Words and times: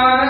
Señor. 0.00 0.29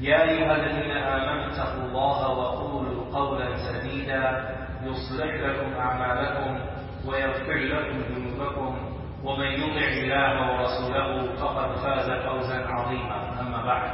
يا 0.00 0.22
أيها 0.22 0.56
الذين 0.56 0.90
آمنوا 0.90 1.46
اتقوا 1.52 1.82
الله 1.84 2.28
وقولوا 2.28 3.04
قولا 3.18 3.56
سديدا 3.56 4.48
يصلح 4.82 5.34
لكم 5.34 5.72
أعمالكم 5.80 6.60
ويغفر 7.08 7.54
لكم 7.54 7.98
ذنوبكم 7.98 8.76
ومن 9.24 9.46
يطع 9.46 9.88
الله 9.88 10.52
ورسوله 10.52 11.36
فقد 11.36 11.76
فاز 11.76 12.10
فوزا 12.10 12.66
عظيما. 12.66 13.40
أما 13.40 13.64
بعد 13.66 13.90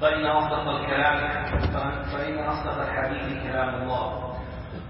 فإن 0.00 0.26
أصدق 0.26 0.68
الكلام 0.68 1.44
فإن 2.12 2.38
أصدق 2.38 2.80
الحديث 2.82 3.42
كلام 3.42 3.74
الله 3.82 4.34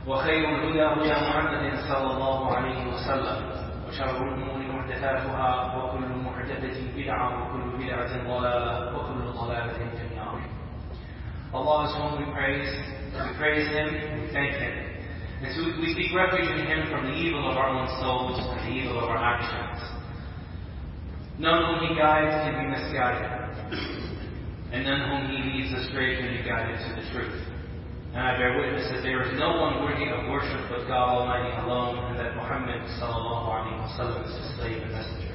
وخير 0.06 0.48
الهدى 0.48 0.82
هدى 0.82 1.12
محمد 1.28 1.74
صلى 1.88 2.10
الله 2.12 2.56
عليه 2.56 2.86
وسلم 2.86 3.50
وشر 3.88 4.22
الأمور 4.28 4.58
محدثاتها 4.58 5.76
وكل 5.76 6.08
محدثة 6.24 6.87
بدعة 7.07 7.27
وكل 7.43 7.83
بدعة 7.83 8.11
ضلالة 8.27 8.95
وكل 8.95 9.21
ضلالة 9.39 9.73
في 9.73 10.03
النار 10.11 10.41
Allah 11.53 11.85
is 11.85 11.93
whom 11.93 12.17
we 12.17 12.25
praise, 12.33 12.65
we 13.13 13.37
praise 13.37 13.67
Him, 13.69 13.93
we 14.17 14.25
thank 14.33 14.57
Him. 14.57 14.73
And 15.45 15.53
so 15.53 15.61
we 15.77 15.93
seek 15.93 16.09
refuge 16.17 16.49
in 16.49 16.65
Him 16.65 16.89
from 16.89 17.05
the 17.05 17.13
evil 17.13 17.45
of 17.45 17.57
our 17.57 17.69
own 17.69 17.85
souls 18.01 18.41
and 18.41 18.59
the 18.65 18.73
evil 18.73 18.97
of 18.97 19.05
our 19.05 19.21
actions. 19.21 19.77
None 21.37 21.61
whom 21.61 21.79
He 21.85 21.93
guides 21.93 22.33
can 22.41 22.57
be 22.57 22.65
misguided, 22.73 23.29
and 24.73 24.81
none 24.81 25.01
whom 25.05 25.29
He 25.29 25.37
leads 25.45 25.69
astray 25.77 26.17
can 26.17 26.33
be 26.33 26.41
guided 26.41 26.73
to 26.73 26.89
the 26.97 27.05
truth. 27.13 27.37
And 28.13 28.21
I 28.21 28.37
bear 28.37 28.57
witness 28.57 28.89
that 28.89 29.01
there 29.01 29.21
is 29.21 29.37
no 29.37 29.61
one 29.61 29.85
worthy 29.85 30.09
of 30.09 30.29
worship 30.29 30.69
but 30.69 30.87
God 30.87 31.21
Almighty 31.21 31.53
alone, 31.65 32.01
and 32.09 32.17
that 32.17 32.33
Muhammad 32.33 32.81
sallallahu 32.97 33.45
alaihi 33.45 33.77
wasallam 33.77 34.25
is 34.25 34.33
His 34.41 34.49
slave 34.57 34.81
and 34.81 34.91
messenger. 34.91 35.26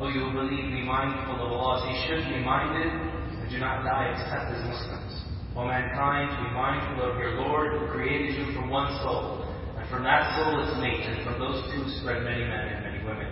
O 0.00 0.08
you 0.08 0.24
who 0.24 0.32
believe, 0.32 0.72
be 0.72 0.82
mindful 0.82 1.36
of 1.36 1.52
Allah's 1.52 1.84
He 1.88 1.94
should 2.08 2.24
be 2.32 2.40
minded, 2.40 2.88
and 2.88 3.50
do 3.50 3.58
not 3.58 3.84
die 3.84 4.12
except 4.16 4.48
as 4.54 4.64
Muslims. 4.64 5.14
O 5.56 5.68
mankind, 5.68 6.32
be 6.40 6.48
mindful 6.56 7.04
of 7.04 7.18
your 7.20 7.36
Lord 7.44 7.76
who 7.76 7.92
created 7.92 8.34
you 8.40 8.54
from 8.56 8.70
one 8.70 8.88
soul, 9.04 9.44
and 9.76 9.84
from 9.90 10.02
that 10.04 10.32
soul 10.36 10.64
its 10.64 10.72
mate, 10.80 11.04
and 11.04 11.20
from 11.22 11.36
those 11.38 11.60
two 11.70 11.84
spread 12.00 12.24
many 12.24 12.44
men 12.44 12.72
and 12.72 12.80
many 12.82 13.04
women. 13.04 13.28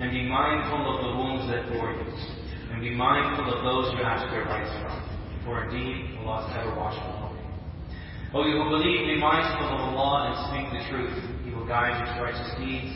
And 0.00 0.10
be 0.10 0.24
mindful 0.24 0.82
of 0.82 0.96
the 1.04 1.12
wombs 1.20 1.44
that 1.52 1.68
bore 1.68 1.92
you, 1.92 2.08
and 2.72 2.80
be 2.80 2.90
mindful 2.90 3.44
of 3.52 3.62
those 3.62 3.92
you 3.92 4.02
ask 4.02 4.24
your 4.32 4.48
rights 4.48 4.72
from, 4.80 4.98
for 5.44 5.68
indeed 5.68 6.16
Allah 6.24 6.48
is 6.48 6.56
ever 6.58 6.74
watchful. 6.74 7.24
O 8.34 8.42
you 8.42 8.58
who 8.58 8.68
believe, 8.68 9.06
be 9.06 9.14
mindful 9.14 9.68
of 9.70 9.94
Allah 9.94 10.26
and 10.26 10.36
speak 10.50 10.66
the 10.74 10.82
truth. 10.90 11.14
He 11.46 11.54
will 11.54 11.68
guide 11.70 12.02
you 12.02 12.06
to 12.10 12.18
righteous 12.18 12.50
deeds, 12.58 12.90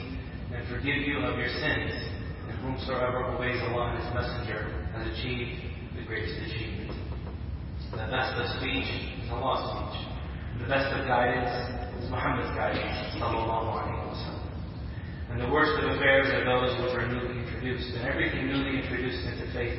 and 0.51 0.67
forgive 0.67 1.07
you 1.07 1.23
of 1.23 1.39
your 1.39 1.47
sins, 1.63 1.95
whomsoever 2.63 3.25
obeys 3.35 3.61
Allah 3.71 3.95
and 3.95 4.03
His 4.03 4.11
Messenger 4.15 4.61
has 4.95 5.05
achieved 5.15 5.63
the 5.97 6.05
greatest 6.07 6.39
achievement. 6.47 6.93
The 7.91 8.11
best 8.11 8.35
of 8.37 8.47
speech 8.61 8.89
is 9.23 9.31
Allah's 9.31 9.65
speech. 9.65 9.99
The 10.63 10.69
best 10.69 10.93
of 10.93 11.07
guidance 11.07 12.03
is 12.03 12.11
Muhammad's 12.11 12.55
guidance. 12.57 13.17
Sallallahu. 13.17 13.69
And 15.31 15.41
the 15.41 15.53
worst 15.53 15.73
of 15.83 15.97
affairs 15.97 16.27
are 16.33 16.45
those 16.45 16.73
which 16.83 16.95
are 16.97 17.07
newly 17.07 17.45
introduced. 17.45 17.95
And 17.95 18.09
everything 18.09 18.49
newly 18.49 18.81
introduced 18.81 19.25
into 19.27 19.53
faith 19.53 19.79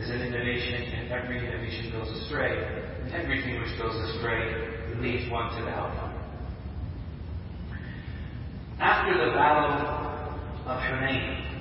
is 0.00 0.10
an 0.10 0.22
innovation, 0.22 0.82
and 0.82 1.12
every 1.12 1.38
innovation 1.38 1.92
goes 1.92 2.08
astray. 2.08 2.56
And 3.04 3.12
everything 3.12 3.60
which 3.60 3.78
goes 3.78 3.94
astray 4.10 4.98
leads 4.98 5.30
one 5.30 5.54
to 5.56 5.64
the 5.64 5.70
hellfire. 5.70 6.16
After 8.80 9.12
the 9.12 9.32
battle 9.32 9.86
of 10.66 10.80
Hunayn, 10.80 11.55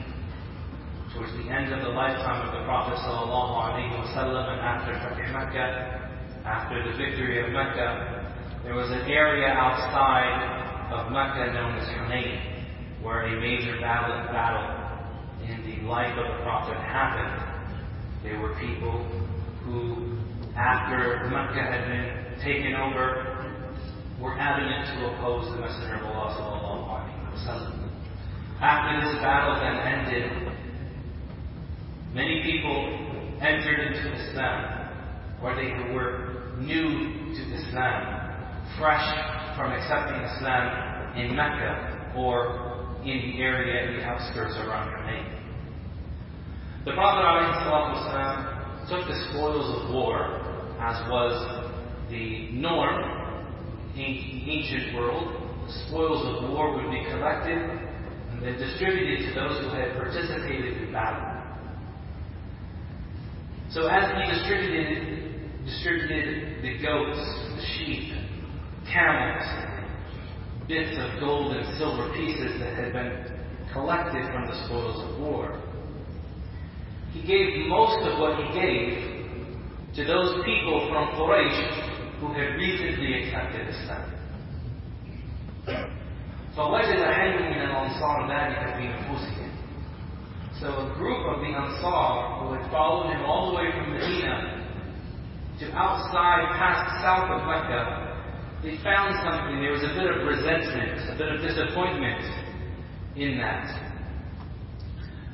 towards 1.16 1.32
the 1.40 1.48
end 1.50 1.72
of 1.72 1.82
the 1.82 1.90
lifetime 1.90 2.46
of 2.46 2.52
the 2.52 2.64
Prophet 2.68 3.00
ﷺ 3.00 4.52
and 4.52 4.62
after 4.62 4.92
Fatih 5.00 5.32
Mecca, 5.32 6.12
after 6.46 6.84
the 6.84 6.98
victory 6.98 7.40
of 7.40 7.52
Mecca, 7.52 8.36
there 8.64 8.76
was 8.76 8.92
an 8.92 9.08
area 9.10 9.48
outside 9.48 10.92
of 10.92 11.12
Mecca 11.12 11.54
known 11.54 11.76
as 11.80 11.88
Hunayn, 11.88 13.02
where 13.02 13.28
a 13.28 13.40
major 13.40 13.80
battle, 13.80 14.28
battle 14.34 14.68
in 15.48 15.64
the 15.64 15.88
life 15.88 16.18
of 16.18 16.28
the 16.28 16.44
Prophet 16.44 16.76
happened. 16.84 17.40
There 18.24 18.40
were 18.40 18.54
people 18.60 19.08
who, 19.64 20.18
after 20.58 21.30
Mecca 21.32 21.64
had 21.64 21.88
been 21.88 22.44
taken 22.44 22.76
over, 22.76 23.32
were 24.20 24.38
adamant 24.38 25.00
to 25.00 25.16
oppose 25.16 25.46
the 25.56 25.62
Messenger 25.62 25.96
of 25.96 26.06
Allah. 26.06 26.26
After 28.62 29.06
this 29.06 29.22
battle 29.22 29.60
then 29.60 29.76
ended, 29.76 30.45
many 32.16 32.42
people 32.44 33.38
entered 33.42 33.92
into 33.92 34.14
Islam, 34.16 34.88
or 35.44 35.54
they 35.54 35.94
were 35.94 36.56
new 36.60 37.36
to 37.36 37.42
Islam, 37.54 38.56
fresh 38.80 39.04
from 39.58 39.74
accepting 39.74 40.22
Islam 40.24 41.18
in 41.18 41.36
Mecca 41.36 42.14
or 42.16 42.96
in 43.04 43.20
the 43.20 43.42
area 43.44 43.92
in 43.92 44.00
the 44.00 44.04
outskirts 44.06 44.56
around 44.56 44.96
Hunayn. 44.96 45.36
The 46.86 46.94
Prophet 46.94 47.26
ﷺ 47.68 48.90
took 48.90 49.08
the 49.08 49.30
spoils 49.30 49.84
of 49.84 49.94
war, 49.94 50.40
as 50.80 50.96
was 51.12 51.72
the 52.10 52.52
norm 52.54 53.04
in 53.96 54.46
the 54.46 54.52
ancient 54.52 54.96
world. 54.96 55.68
The 55.68 55.74
spoils 55.88 56.24
of 56.26 56.50
war 56.50 56.76
would 56.76 56.92
be 56.92 57.04
collected 57.12 57.58
and 57.58 58.42
then 58.42 58.58
distributed 58.58 59.28
to 59.28 59.34
those 59.36 59.60
who 59.64 59.70
had 59.76 59.98
participated 59.98 60.82
in 60.82 60.94
battle. 60.94 61.35
So 63.75 63.87
as 63.87 64.11
he 64.17 64.35
distributed, 64.35 65.65
distributed 65.65 66.63
the 66.63 66.79
goats, 66.83 67.19
the 67.57 67.65
sheep, 67.77 68.13
camels, 68.91 69.47
bits 70.67 70.97
of 70.99 71.21
gold 71.21 71.57
and 71.57 71.79
silver 71.79 72.13
pieces 72.15 72.59
that 72.61 72.75
had 72.75 72.93
been 72.93 73.41
collected 73.73 74.25
from 74.27 74.47
the 74.47 74.67
spoils 74.67 75.03
of 75.09 75.21
war, 75.21 75.61
he 77.13 77.23
gave 77.27 77.69
most 77.69 78.07
of 78.07 78.19
what 78.19 78.39
he 78.39 78.61
gave 78.61 79.21
to 79.95 80.05
those 80.05 80.45
people 80.45 80.89
from 80.91 81.09
Quraysh 81.19 82.21
who 82.21 82.29
had 82.29 82.55
recently 82.57 83.25
accepted 83.25 83.69
Islam. 83.69 84.17
فوجد 86.57 87.03
حي 87.03 87.31
من 87.31 87.61
الأنصار 87.61 88.31
ذلك 88.31 88.75
في 88.77 88.89
نفوسهم 88.89 89.44
so 90.62 90.68
a 90.72 90.94
group 90.96 91.20
of 91.28 91.42
the 91.42 91.52
Ansar 91.52 92.40
who 92.40 92.54
had 92.56 92.72
followed 92.72 93.12
him 93.12 93.26
all 93.26 93.52
the 93.52 93.58
way 93.58 93.72
from 93.76 93.92
Medina 93.92 94.64
to 95.60 95.72
outside, 95.76 96.48
past 96.56 97.04
south 97.04 97.28
of 97.28 97.44
Mecca, 97.44 98.16
they 98.64 98.82
found 98.84 99.16
something. 99.20 99.60
There 99.60 99.72
was 99.72 99.84
a 99.84 99.92
bit 99.96 100.08
of 100.08 100.24
resentment, 100.24 101.12
a 101.12 101.16
bit 101.18 101.28
of 101.28 101.42
disappointment 101.44 102.24
in 103.16 103.38
that. 103.38 103.68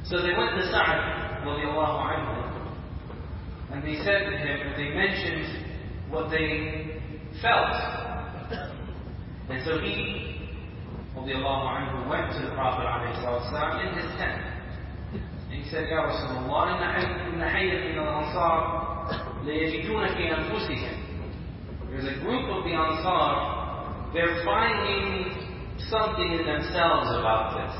So 0.05 0.17
they 0.21 0.33
went 0.33 0.57
to 0.57 0.65
radiallahu 1.45 1.97
anhu, 2.01 2.37
and 3.71 3.83
they 3.83 4.01
said 4.03 4.25
to 4.25 4.37
him, 4.37 4.57
and 4.61 4.73
they 4.73 4.89
mentioned 4.89 6.09
what 6.09 6.29
they 6.29 6.99
felt. 7.41 7.71
And 9.49 9.63
so 9.65 9.79
he, 9.79 10.49
anhu, 11.15 12.09
went 12.09 12.33
to 12.33 12.41
the 12.41 12.53
Prophet 12.53 12.85
in 13.85 13.93
his 14.01 14.17
tent 14.17 14.60
And 15.60 15.62
he 15.62 15.70
said, 15.70 15.88
Ya 15.88 16.02
Rasulullah, 16.04 16.76
إن 16.76 17.42
حيا 17.42 17.76
من 17.92 17.98
الأنصار 17.98 18.60
ليجدون 19.44 20.06
في 20.06 20.34
أنفسهم. 20.34 21.06
There's 21.90 22.08
a 22.08 22.20
group 22.20 22.48
of 22.50 22.64
the 22.64 22.74
Ansar, 22.74 24.12
they're 24.12 24.44
finding 24.44 25.32
something 25.88 26.32
in 26.32 26.46
themselves 26.46 27.08
about 27.10 27.56
this. 27.56 27.74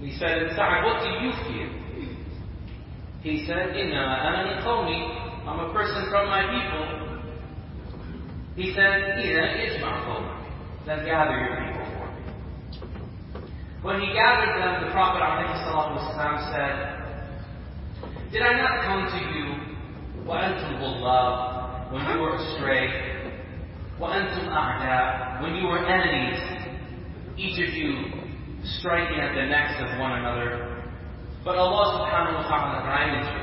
He 0.00 0.18
said, 0.18 0.52
Sa'ad, 0.54 0.84
what 0.84 1.02
do 1.02 1.08
you 1.24 1.32
feel? 1.44 1.70
He 3.22 3.46
said, 3.46 3.74
إنما 3.74 4.28
أنا 4.28 4.44
من 4.44 4.62
قومي. 4.64 5.00
I'm 5.46 5.60
a 5.60 5.72
person 5.72 6.10
from 6.10 6.28
my 6.28 6.42
people. 6.46 6.86
He 8.56 8.72
said, 8.74 9.18
إذا 9.18 9.44
اجمع 9.64 9.92
قومك. 10.06 10.36
Then 10.86 11.04
gather 11.04 11.38
your 11.38 11.56
people 11.56 11.74
for 11.74 11.79
me. 11.79 11.79
When 13.82 14.00
he 14.00 14.12
gathered 14.12 14.58
them, 14.58 14.84
the 14.84 14.90
Prophet 14.90 15.22
ﷺ 15.22 16.52
said, 16.52 16.74
Did 18.32 18.42
I 18.42 18.52
not 18.58 18.84
come 18.84 19.06
to 19.06 19.20
you, 19.30 19.46
وَأَنْتُمْ 20.26 20.80
غُلَّابٌ, 20.82 21.92
when 21.92 22.02
you 22.10 22.20
were 22.20 22.34
astray, 22.34 22.88
وَأَنْتُمْ 24.00 24.48
أَعْدَاء, 24.48 25.42
when 25.42 25.54
you 25.54 25.66
were 25.68 25.86
enemies, 25.86 26.40
each 27.36 27.58
of 27.68 27.74
you 27.74 28.10
striking 28.80 29.20
at 29.20 29.34
the 29.34 29.46
necks 29.46 29.78
of 29.78 30.00
one 30.00 30.12
another. 30.18 30.82
But 31.44 31.56
Allah 31.56 32.02
subhanahu 32.02 32.42
wa 32.42 32.48
ta'ala 32.48 32.82
guided 32.82 33.22
you. 33.22 33.42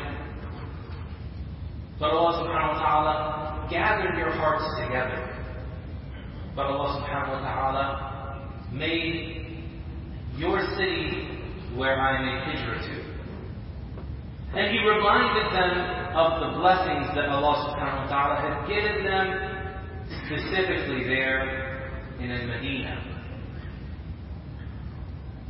But 2.00 2.12
Allah 2.12 2.34
subhanahu 2.44 2.74
wa 2.74 2.80
ta'ala 2.84 3.68
gathered 3.70 4.18
your 4.18 4.32
hearts 4.32 4.66
together. 4.82 5.30
But 6.54 6.66
Allah 6.66 7.00
subhanahu 7.00 7.32
wa 7.32 7.40
ta'ala 7.40 7.86
made 8.74 9.44
your 10.38 10.60
city 10.78 11.40
where 11.76 12.00
I 12.00 12.22
made 12.22 12.56
hijrah 12.56 12.80
to. 12.80 13.14
And 14.58 14.72
He 14.72 14.80
reminded 14.80 15.54
them 15.54 15.74
of 16.16 16.30
the 16.42 16.60
blessings 16.60 17.08
that 17.16 17.30
Allah 17.30 17.74
subhanahu 17.74 18.06
wa 18.06 18.10
ta'ala 18.10 18.36
had 18.42 18.68
given 18.68 19.04
them 19.04 19.28
specifically 20.26 21.04
there 21.06 21.90
in 22.20 22.30
Medina. 22.48 23.02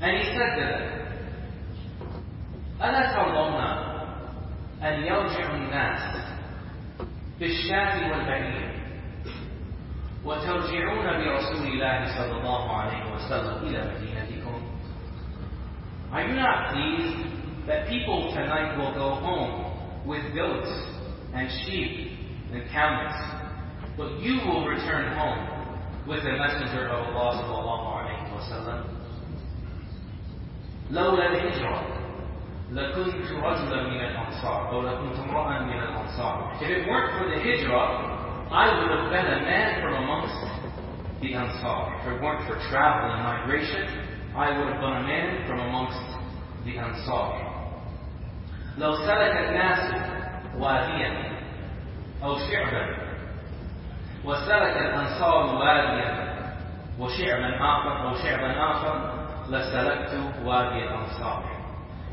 And 0.02 0.18
He 0.18 0.24
said 0.32 0.56
to 0.56 0.66
them, 0.66 1.00
ألا 2.84 3.14
ترضون 3.16 3.60
أن 4.84 5.04
يرجع 5.04 5.56
الناس 5.56 6.02
بالشاة 7.40 8.12
والبعير 8.12 8.84
وترجعون 10.26 11.06
برسول 11.06 11.68
الله 11.68 12.18
صلى 12.18 12.38
الله 12.40 12.78
عليه 12.78 13.14
وسلم 13.14 13.68
إلى 13.68 13.80
مدينتكم 13.96 14.37
Are 16.12 16.28
you 16.28 16.36
not 16.36 16.74
pleased 16.74 17.68
that 17.68 17.88
people 17.90 18.32
tonight 18.34 18.78
will 18.78 18.94
go 18.94 19.16
home 19.16 20.06
with 20.06 20.22
goats 20.36 20.70
and 21.34 21.50
sheep 21.66 22.12
and 22.52 22.70
camels, 22.70 23.14
but 23.98 24.20
you 24.20 24.36
will 24.46 24.66
return 24.68 25.18
home 25.18 25.54
with 26.08 26.24
the 26.24 26.32
messenger 26.32 26.88
of 26.90 27.16
Allah 27.16 27.42
صلى 27.42 27.60
الله 27.60 27.84
عليه 27.98 28.36
وسلم 28.36 28.84
لولا 30.92 31.26
الهجرة 31.32 31.82
لكنت 32.72 33.32
رجلا 33.32 33.84
من 33.84 34.00
الأنصار 34.02 34.70
أو 34.70 34.82
لكنت 34.82 35.20
امرأ 35.20 35.60
من 35.60 35.80
الأنصار 35.80 36.54
If 36.62 36.70
it 36.70 36.88
weren't 36.88 37.18
for 37.18 37.30
the 37.30 37.40
hijrah, 37.40 38.14
I 38.52 38.66
would 38.78 38.92
have 38.92 39.10
been 39.10 39.26
a 39.26 39.42
man 39.42 39.82
from 39.82 39.94
amongst 40.04 40.36
the 41.22 41.34
Ansar. 41.34 41.96
If 42.02 42.14
it 42.14 42.22
weren't 42.22 42.46
for 42.48 42.60
travel 42.70 43.10
and 43.12 43.24
migration, 43.24 44.07
I 44.38 44.58
would 44.58 44.68
have 44.68 44.82
been 44.82 44.98
a 44.98 45.04
man 45.04 45.48
from 45.48 45.60
amongst 45.60 46.00
the 46.66 46.78
Ansar. 46.78 47.54
لو 48.78 48.96
سلك 48.96 49.38
الناس 49.38 49.94
واديا 50.58 51.32
أو 52.24 52.38
شعبا 52.38 52.98
وسلك 54.26 54.78
الأنصار 54.78 55.56
واديا 55.56 56.34
وشعبا 57.00 57.56
آخر 57.56 58.10
أو 58.10 58.14
شعبا 58.16 58.72
آخر 58.72 58.96
لسلكت 59.50 60.44
وادي 60.46 60.84
الأنصار 60.84 61.44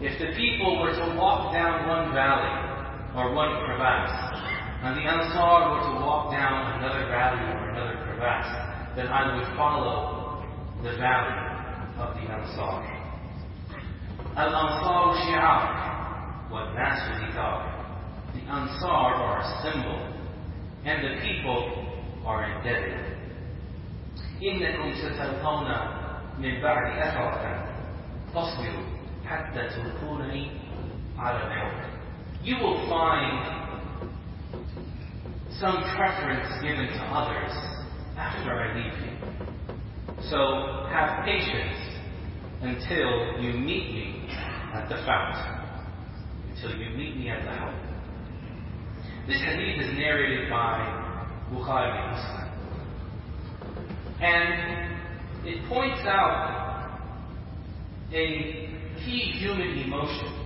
If 0.01 0.19
the 0.19 0.33
people 0.37 0.81
were 0.81 0.93
to 0.93 1.17
walk 1.17 1.53
down 1.53 1.89
one 1.89 2.15
valley 2.15 2.57
or 3.15 3.35
one 3.35 3.53
crevasse, 3.65 4.41
and 4.83 4.97
the 4.97 5.03
Ansar 5.03 5.71
were 5.71 5.85
to 5.93 6.05
walk 6.05 6.33
down 6.33 6.81
another 6.81 7.05
valley 7.09 7.45
or 7.53 7.69
another 7.71 7.97
crevasse, 8.05 8.97
then 8.97 9.09
I 9.09 9.37
would 9.37 9.57
follow 9.57 10.43
the 10.83 10.97
valley 10.97 11.54
of 12.45 12.45
the 12.45 12.45
Ansar. 12.45 13.01
Al-Ansar 14.37 15.15
shi'ar, 15.25 15.61
والناس 16.51 17.01
ذكار. 17.21 17.61
The 18.35 18.41
Ansar 18.51 18.87
are 18.87 19.39
a 19.39 19.63
symbol, 19.63 20.01
and 20.85 21.05
the 21.05 21.21
people 21.23 21.61
are 22.27 22.45
indebted. 22.45 23.17
إنكم 24.43 24.93
ستلقون 24.95 25.69
من 26.39 26.63
بعد 26.63 26.99
أثرة 26.99 27.65
فاصبروا 28.35 28.87
حتى 29.27 29.69
تلقونني 29.69 30.51
على 31.19 31.37
الحوض. 31.37 31.91
You 32.43 32.57
will 32.57 32.89
find 32.89 33.61
some 35.61 35.77
preference 35.95 36.49
given 36.63 36.87
to 36.87 37.03
others 37.13 37.53
after 38.17 38.51
I 38.51 38.75
leave 38.77 38.95
you. 39.05 39.31
So 40.31 40.87
have 40.91 41.25
patience 41.25 41.84
until 42.66 43.42
you 43.44 43.54
meet 43.54 43.94
me 43.94 44.28
at 44.74 44.90
the 44.90 44.96
fountain, 45.06 45.54
until 46.50 46.78
you 46.78 46.90
meet 46.98 47.16
me 47.16 47.30
at 47.30 47.44
the 47.44 47.52
house. 47.52 47.80
This 49.28 49.40
hadith 49.42 49.86
is 49.86 49.98
narrated 49.98 50.50
by 50.50 50.82
Bukhari. 51.52 52.06
And 54.22 55.48
it 55.48 55.68
points 55.70 56.02
out 56.06 57.00
a 58.12 58.70
key 59.04 59.34
human 59.40 59.78
emotion 59.80 60.46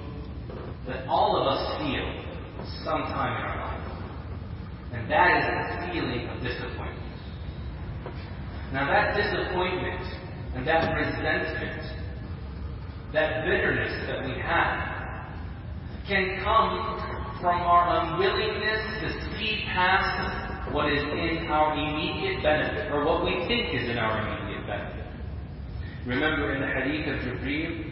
that 0.87 1.07
all 1.07 1.39
of 1.39 1.47
us 1.47 1.77
feel 1.79 2.29
sometime 2.83 3.35
in 3.35 3.43
our 3.47 3.57
life. 3.65 3.79
And 4.93 5.09
that 5.09 5.37
is 5.37 5.45
the 5.45 5.93
feeling 5.93 6.27
of 6.27 6.41
disappointment. 6.41 6.99
Now 8.73 8.87
that 8.87 9.15
disappointment 9.15 10.01
and 10.55 10.67
that 10.67 10.93
resentment, 10.95 12.08
that 13.12 13.44
bitterness 13.44 13.92
that 14.08 14.24
we 14.24 14.40
have, 14.40 14.94
can 16.08 16.42
come 16.44 17.00
from 17.40 17.60
our 17.62 18.04
unwillingness 18.04 18.82
to 19.00 19.36
see 19.36 19.64
past 19.72 20.72
what 20.72 20.92
is 20.92 21.02
in 21.02 21.46
our 21.48 21.72
immediate 21.74 22.42
benefit, 22.42 22.90
or 22.92 23.04
what 23.04 23.24
we 23.24 23.32
think 23.46 23.74
is 23.74 23.88
in 23.88 23.98
our 23.98 24.18
immediate 24.20 24.66
benefit. 24.66 25.06
Remember 26.06 26.52
in 26.54 26.60
the 26.60 26.68
hadith 26.68 27.08
of 27.08 27.20
Jibreel, 27.20 27.90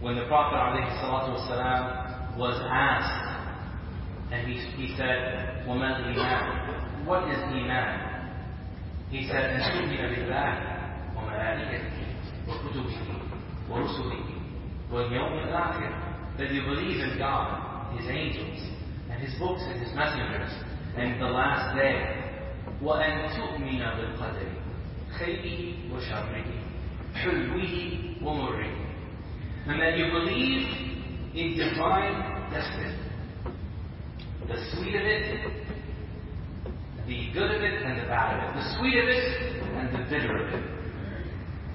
when 0.00 0.16
the 0.16 0.26
Prophet 0.26 0.56
ﷺ 0.56 2.36
was 2.36 2.60
asked, 2.68 3.32
and 4.32 4.48
he, 4.48 4.58
he 4.76 4.96
said, 4.96 5.64
وَمَا 5.66 6.00
الْإِيمَانِ 6.00 7.06
What 7.06 7.28
is 7.30 7.36
Iman? 7.38 8.12
He 9.10 9.26
said, 9.28 9.60
أَن 9.60 9.72
تُؤْمِنَ 9.72 10.02
بِاللَّهِ 10.10 11.16
وَمَلَائِكَتِهِ 11.16 12.12
وَكُتُبِهِ 12.48 13.15
وَرُسُلِهِ 13.70 14.26
وَالْيَوْمِ 14.92 15.46
الْآخِرِ 15.46 16.38
That 16.38 16.50
you 16.50 16.62
believe 16.62 17.00
in 17.00 17.18
God, 17.18 17.96
His 17.98 18.08
angels, 18.08 18.60
and 19.10 19.22
His 19.22 19.38
books 19.38 19.62
and 19.66 19.80
His 19.80 19.94
messengers, 19.94 20.52
and 20.96 21.20
the 21.20 21.26
last 21.26 21.76
day. 21.76 22.28
وأن 22.82 23.30
تؤمن 23.36 23.78
بالقدر 23.78 24.48
خيره 25.18 25.74
وشره 25.94 26.44
حلوه 27.14 27.98
ومره 28.22 28.82
and 29.66 29.80
that 29.80 29.96
you 29.96 30.10
believe 30.10 30.66
in 31.34 31.56
divine 31.56 32.50
destiny. 32.50 32.98
The 34.48 34.56
sweet 34.74 34.96
of 34.96 35.02
it, 35.02 35.66
the 37.06 37.30
good 37.32 37.50
of 37.50 37.62
it, 37.62 37.82
and 37.82 38.00
the 38.00 38.06
bad 38.06 38.42
of 38.42 38.50
it. 38.50 38.58
The 38.58 38.78
sweet 38.78 38.98
of 38.98 39.08
it 39.08 39.62
and 39.62 39.94
the 39.94 40.10
bitter 40.10 40.36
of 40.36 40.52
it. 40.52 40.64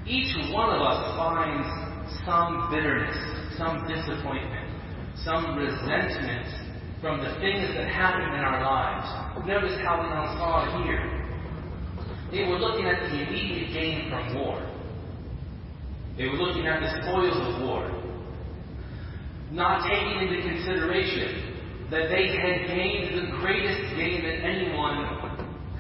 Each 0.06 0.36
one 0.54 0.70
of 0.70 0.82
us 0.82 1.16
finds 1.18 1.81
some 2.25 2.69
bitterness, 2.71 3.17
some 3.57 3.87
disappointment, 3.89 4.69
some 5.25 5.57
resentment 5.57 6.47
from 7.01 7.19
the 7.19 7.35
things 7.41 7.69
that 7.75 7.89
happen 7.89 8.35
in 8.35 8.41
our 8.41 8.63
lives. 8.63 9.47
Notice 9.47 9.79
how 9.83 9.97
the 9.97 10.09
Ansar 10.09 10.85
here, 10.85 11.23
they 12.31 12.49
were 12.49 12.59
looking 12.59 12.87
at 12.87 13.11
the 13.11 13.29
immediate 13.29 13.73
gain 13.75 14.11
from 14.11 14.35
war. 14.35 14.63
They 16.17 16.27
were 16.27 16.37
looking 16.37 16.67
at 16.67 16.81
the 16.81 17.03
spoils 17.03 17.37
of 17.37 17.63
war, 17.63 17.91
not 19.51 19.89
taking 19.89 20.29
into 20.29 20.43
consideration 20.43 21.53
that 21.91 22.09
they 22.09 22.37
had 22.37 22.69
gained 22.69 23.19
the 23.19 23.37
greatest 23.37 23.97
gain 23.97 24.23
that 24.23 24.45
anyone 24.45 25.22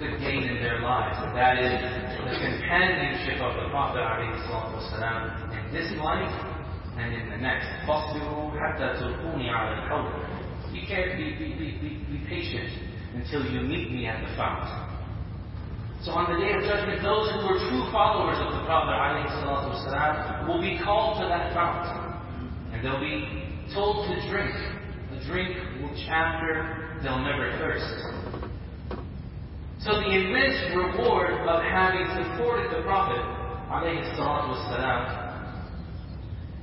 could 0.02 0.18
gain 0.18 0.42
in 0.42 0.58
their 0.58 0.80
lives, 0.82 1.14
and 1.22 1.30
that 1.38 1.62
is 1.62 1.70
the 1.70 2.34
companionship 2.34 3.38
of 3.38 3.54
the 3.54 3.70
Prophet 3.70 4.02
ﷺ 4.02 4.98
in 5.54 5.64
this 5.70 5.94
life 6.02 6.34
and 6.98 7.14
in 7.14 7.30
the 7.30 7.38
next. 7.38 7.70
You 10.74 10.82
can't 10.88 11.14
be, 11.16 11.38
be, 11.38 11.54
be, 11.54 11.68
be, 11.78 11.90
be 12.10 12.18
patient 12.26 12.66
until 13.14 13.46
you 13.46 13.60
meet 13.62 13.92
me 13.92 14.06
at 14.06 14.26
the 14.26 14.34
fountain. 14.34 14.92
So 16.02 16.10
on 16.18 16.26
the 16.26 16.38
day 16.42 16.50
of 16.50 16.66
judgment, 16.66 16.98
those 16.98 17.30
who 17.30 17.46
were 17.46 17.62
true 17.62 17.86
followers 17.94 18.38
of 18.42 18.58
the 18.58 18.66
Prophet 18.66 18.98
ﷺ 18.98 20.48
will 20.48 20.60
be 20.60 20.82
called 20.82 21.22
to 21.22 21.28
that 21.28 21.54
fountain. 21.54 22.10
And 22.74 22.82
they'll 22.82 22.98
be 22.98 23.46
told 23.72 24.08
to 24.08 24.14
drink, 24.26 24.50
a 24.50 25.24
drink 25.30 25.54
which 25.86 26.08
after 26.10 26.98
they'll 27.04 27.22
never 27.22 27.54
thirst. 27.58 28.21
So 29.84 29.90
the 29.98 30.14
immense 30.14 30.76
reward 30.76 31.32
of 31.48 31.62
having 31.64 32.06
supported 32.14 32.70
the 32.70 32.82
Prophet 32.82 33.18
ﷺ 33.68 35.32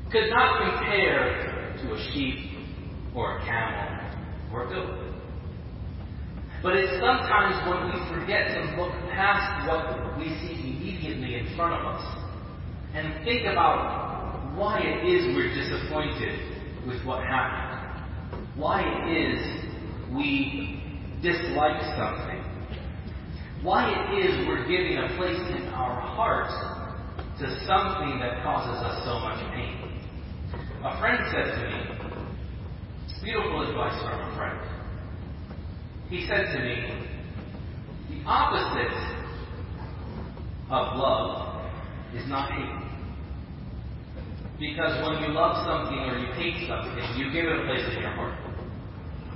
could 0.10 0.30
not 0.30 0.64
compare 0.64 1.76
to 1.82 1.94
a 1.94 2.12
sheep 2.14 2.38
or 3.14 3.38
a 3.38 3.46
camel 3.46 3.90
or 4.54 4.68
a 4.68 4.70
goat. 4.70 5.10
But 6.64 6.78
it's 6.78 6.94
sometimes 7.02 7.56
when 7.68 7.92
we 7.92 8.00
forget 8.14 8.48
to 8.56 8.82
look 8.82 8.92
past 9.12 9.68
what 9.68 10.18
we 10.18 10.28
see 10.40 10.56
immediately 10.78 11.36
in 11.36 11.56
front 11.58 11.74
of 11.74 11.86
us 11.86 12.04
and 12.94 13.24
think 13.26 13.46
about 13.48 14.56
why 14.56 14.80
it 14.80 15.06
is 15.08 15.36
we're 15.36 15.54
disappointed 15.54 16.40
with 16.88 17.04
what 17.06 17.24
happened, 17.24 18.04
why 18.56 18.82
it 18.82 19.12
is 19.12 19.40
we 20.16 20.82
dislike 21.22 21.82
something, 21.98 22.39
why 23.62 23.90
it 23.92 24.26
is 24.26 24.48
we're 24.48 24.68
giving 24.68 24.98
a 24.98 25.16
place 25.18 25.40
in 25.56 25.68
our 25.70 26.00
heart 26.00 26.50
to 27.40 27.46
something 27.68 28.20
that 28.20 28.44
causes 28.44 28.80
us 28.84 29.04
so 29.06 29.20
much 29.20 29.40
pain. 29.54 29.76
A 30.84 31.00
friend 31.00 31.20
said 31.32 31.56
to 31.56 31.68
me, 31.68 32.00
beautiful 33.24 33.68
advice 33.68 34.02
from 34.02 34.32
a 34.32 34.36
friend. 34.36 34.60
He 36.10 36.26
said 36.28 36.56
to 36.56 36.60
me, 36.64 36.76
the 38.10 38.24
opposite 38.26 39.20
of 40.70 40.98
love 40.98 41.66
is 42.16 42.28
not 42.28 42.52
hate. 42.52 42.90
Because 44.60 45.04
when 45.04 45.24
you 45.24 45.34
love 45.34 45.66
something 45.66 46.00
or 46.00 46.18
you 46.18 46.32
hate 46.34 46.68
something, 46.68 47.20
you 47.20 47.32
give 47.32 47.46
it 47.46 47.60
a 47.60 47.64
place 47.66 47.86
in 47.96 48.02
your 48.02 48.12
heart. 48.12 48.36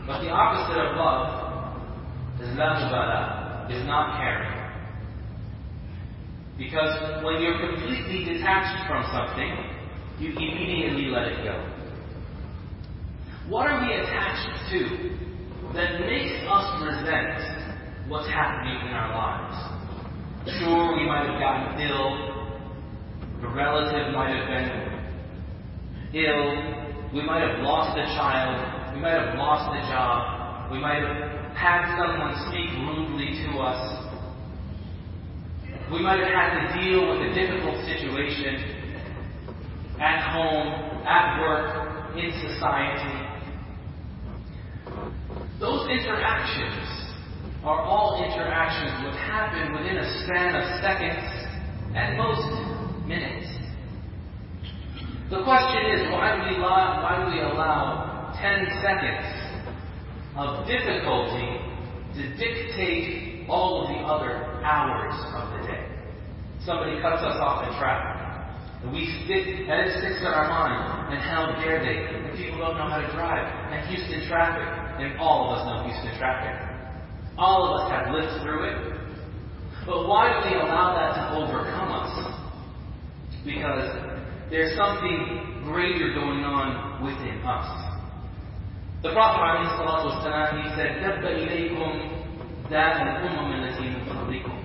But 0.08 0.22
the 0.22 0.30
opposite 0.30 0.80
of 0.80 0.98
love 0.98 2.42
is 2.42 2.58
la 2.58 2.76
mubala, 2.76 3.43
is 3.76 3.86
not 3.86 4.18
caring. 4.18 4.64
Because 6.58 7.24
when 7.24 7.42
you're 7.42 7.60
completely 7.60 8.34
detached 8.34 8.88
from 8.88 9.04
something, 9.12 9.52
you 10.20 10.30
immediately 10.32 11.08
let 11.10 11.28
it 11.28 11.44
go. 11.44 11.58
What 13.50 13.68
are 13.68 13.82
we 13.82 13.94
attached 13.94 14.70
to 14.72 14.80
that 15.74 16.00
makes 16.02 16.46
us 16.48 16.82
resent 16.82 18.08
what's 18.08 18.30
happening 18.30 18.88
in 18.88 18.94
our 18.94 19.12
lives? 19.12 19.74
Sure, 20.60 20.96
we 20.96 21.06
might 21.08 21.26
have 21.26 21.40
gotten 21.40 21.82
ill, 21.82 22.34
a 23.44 23.56
relative 23.56 24.14
might 24.14 24.36
have 24.36 24.48
been 24.48 24.94
ill, 26.14 27.14
we 27.14 27.26
might 27.26 27.42
have 27.42 27.60
lost 27.60 27.98
a 27.98 28.06
child, 28.16 28.94
we 28.96 29.02
might 29.02 29.20
have 29.20 29.36
lost 29.38 29.72
a 29.74 29.82
job, 29.90 30.72
we 30.72 30.80
might 30.80 31.02
have 31.02 31.43
had 31.56 31.98
someone 31.98 32.34
speak 32.50 32.70
rudely 32.86 33.44
to 33.46 33.60
us, 33.60 34.04
we 35.92 36.02
might 36.02 36.20
have 36.20 36.34
had 36.34 36.50
to 36.58 36.82
deal 36.82 37.10
with 37.10 37.30
a 37.30 37.34
difficult 37.34 37.78
situation 37.86 38.56
at 40.00 40.32
home, 40.34 41.06
at 41.06 41.40
work, 41.40 42.16
in 42.18 42.32
society. 42.50 43.34
Those 45.60 45.90
interactions 45.90 47.04
are 47.64 47.82
all 47.82 48.24
interactions 48.24 48.92
that 49.06 49.16
happen 49.16 49.74
within 49.74 49.98
a 49.98 50.24
span 50.24 50.56
of 50.56 50.82
seconds, 50.82 51.44
at 51.96 52.18
most 52.18 53.08
minutes. 53.08 53.48
The 55.30 55.44
question 55.44 55.86
is, 55.96 56.12
why 56.12 56.36
do 56.36 56.50
we 56.50 56.58
allow, 56.58 57.02
why 57.02 57.24
do 57.24 57.32
we 57.32 57.42
allow 57.42 58.34
10 58.42 58.68
seconds 58.82 59.43
of 60.36 60.66
difficulty 60.68 61.60
to 62.16 62.22
dictate 62.38 63.48
all 63.50 63.84
of 63.84 63.94
the 63.94 64.02
other 64.02 64.62
hours 64.64 65.14
of 65.36 65.60
the 65.60 65.68
day? 65.68 65.86
Somebody 66.66 67.02
cuts 67.02 67.22
us 67.22 67.38
off 67.42 67.68
in 67.68 67.74
traffic. 67.78 68.24
And 68.84 68.92
we 68.92 69.08
stick, 69.24 69.48
and 69.48 69.78
it 69.88 69.96
sticks 70.00 70.20
in 70.20 70.28
our 70.28 70.48
mind. 70.48 71.14
And 71.16 71.22
how 71.22 71.56
dare 71.60 71.80
they? 71.80 72.36
People 72.36 72.60
don't 72.60 72.76
know 72.76 72.90
how 72.90 73.00
to 73.00 73.12
drive. 73.16 73.48
And 73.72 73.88
Houston 73.88 74.28
traffic. 74.28 74.68
And 75.00 75.20
all 75.20 75.48
of 75.48 75.60
us 75.60 75.62
know 75.68 75.88
Houston 75.88 76.20
traffic. 76.20 76.56
All 77.38 77.68
of 77.68 77.82
us 77.82 77.92
have 77.92 78.14
lived 78.14 78.44
through 78.44 78.64
it. 78.70 78.94
But 79.86 80.08
why 80.08 80.32
do 80.32 80.50
we 80.50 80.56
allow 80.56 80.96
that 80.96 81.16
to 81.16 81.24
overcome 81.44 81.92
us? 81.92 82.12
Because 83.44 83.92
there's 84.50 84.76
something 84.78 85.64
greater 85.66 86.14
going 86.14 86.44
on 86.44 87.04
within 87.04 87.42
us. 87.44 87.83
The 89.03 89.13
Prophet 89.13 89.63
ﷺ, 89.79 90.63
he 90.63 90.69
said, 90.75 91.03
دَبَّ 91.03 91.23
إِلَيْكُمْ 91.23 91.93
ذَاتَ 92.71 92.99
الْأُمَمِ 93.03 93.49
الَّتِي 93.55 93.87
مِنْ 93.95 94.03
قَبْلِكُمْ 94.09 94.59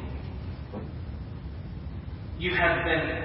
You 2.40 2.56
have 2.56 2.84
been 2.84 3.24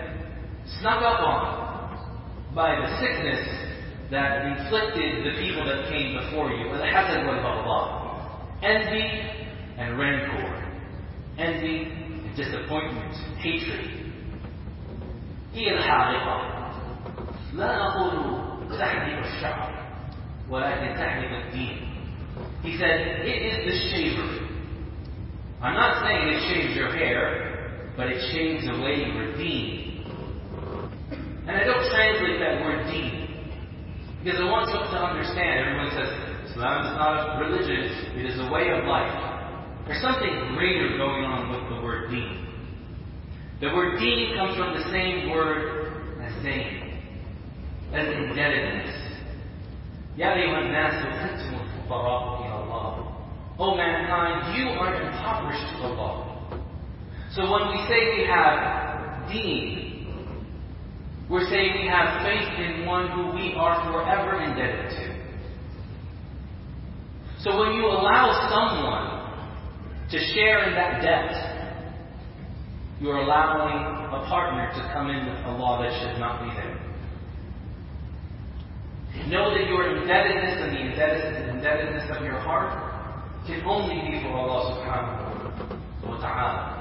snuck 0.80 1.02
up 1.02 1.20
on 1.20 2.54
by 2.54 2.76
the 2.76 2.88
sickness 3.00 3.68
that 4.10 4.44
inflicted 4.46 5.24
the 5.24 5.40
people 5.40 5.64
that 5.66 5.88
came 5.88 6.18
before 6.18 6.50
you. 6.50 6.66
الحسد 6.70 7.26
والبغضاء. 7.26 7.98
Envy 8.62 9.22
and 9.78 9.98
rancor. 9.98 10.64
Envy 11.38 11.84
and 11.84 12.36
disappointment, 12.36 13.14
hatred. 13.38 13.98
هي 15.54 15.74
الحالقة 15.78 16.58
لا 17.54 17.86
أقول 17.86 18.38
تحرق 18.78 19.18
الشعر 19.18 19.81
ولكن 20.50 20.94
تحرق 20.94 21.32
الدين 21.46 21.94
He 22.62 22.76
said, 22.78 23.26
it 23.26 23.42
is 23.42 23.56
the 23.66 23.74
shaver. 23.90 24.48
I'm 25.60 25.74
not 25.74 26.02
saying 26.02 26.28
it 26.28 26.40
shaves 26.46 26.76
your 26.76 26.94
hair, 26.94 27.92
but 27.96 28.06
it 28.06 28.20
shaves 28.30 28.64
away 28.66 29.10
your 29.10 29.36
deen. 29.36 30.04
And 31.48 31.56
I 31.56 31.64
don't 31.64 31.82
translate 31.90 32.38
that 32.38 32.62
word 32.62 32.86
deen, 32.86 33.26
because 34.22 34.38
I 34.38 34.44
want 34.44 34.68
you 34.70 34.78
to 34.78 34.98
understand, 35.02 35.66
everyone 35.66 35.90
says, 35.96 36.10
Islam 36.50 36.86
is 36.86 36.92
not 36.94 37.12
a 37.16 37.40
religion, 37.42 38.18
it 38.18 38.26
is 38.26 38.38
a 38.38 38.52
way 38.52 38.70
of 38.70 38.84
life. 38.86 39.10
There's 39.86 40.02
something 40.02 40.54
greater 40.54 40.96
going 40.96 41.24
on 41.24 41.50
with 41.50 41.64
the 41.74 41.82
word 41.82 42.10
deen. 42.10 42.46
The 43.60 43.74
word 43.74 43.98
deen 43.98 44.36
comes 44.36 44.56
from 44.56 44.74
the 44.74 44.84
same 44.92 45.30
word 45.30 46.20
as 46.22 46.42
dain, 46.44 47.00
as 47.92 48.06
indebtedness. 48.06 49.01
يا 50.16 50.34
أيها 50.34 50.58
الناس 50.58 50.94
أنتم 50.94 51.54
الفقراء 51.60 52.46
إلى 52.46 52.56
الله. 52.64 53.04
O 53.58 53.74
mankind, 53.76 54.56
you 54.56 54.68
are 54.68 54.94
impoverished 55.02 55.68
to 55.76 55.84
Allah. 55.84 56.24
So 57.32 57.42
when 57.50 57.68
we 57.70 57.78
say 57.88 58.18
we 58.18 58.26
have 58.26 59.28
deen, 59.28 60.06
we're 61.28 61.48
saying 61.50 61.74
we 61.82 61.86
have 61.88 62.22
faith 62.24 62.48
in 62.58 62.86
one 62.86 63.10
who 63.10 63.32
we 63.36 63.54
are 63.54 63.84
forever 63.92 64.42
indebted 64.42 64.90
to. 64.90 65.18
So 67.42 67.58
when 67.58 67.72
you 67.74 67.84
allow 67.84 68.32
someone 68.48 69.18
to 70.10 70.18
share 70.34 70.68
in 70.68 70.74
that 70.74 71.02
debt, 71.02 71.34
you're 73.00 73.18
allowing 73.18 74.08
a 74.08 74.26
partner 74.26 74.70
to 74.74 74.92
come 74.92 75.10
in 75.10 75.26
with 75.26 75.44
a 75.46 75.52
law 75.58 75.82
that 75.82 75.92
should 76.00 76.18
not 76.18 76.42
be 76.42 76.50
there. 76.56 76.81
Know 79.28 79.52
that 79.52 79.68
your 79.68 79.84
indebtedness 79.96 80.56
and 80.56 80.72
the 80.72 80.80
indebtedness 80.80 82.08
of 82.16 82.24
your 82.24 82.38
heart 82.40 82.72
can 83.46 83.60
only 83.66 84.00
be 84.08 84.22
for 84.22 84.32
Allah 84.32 84.72
subhanahu 84.72 86.08
wa 86.08 86.16
ta'ala. 86.16 86.78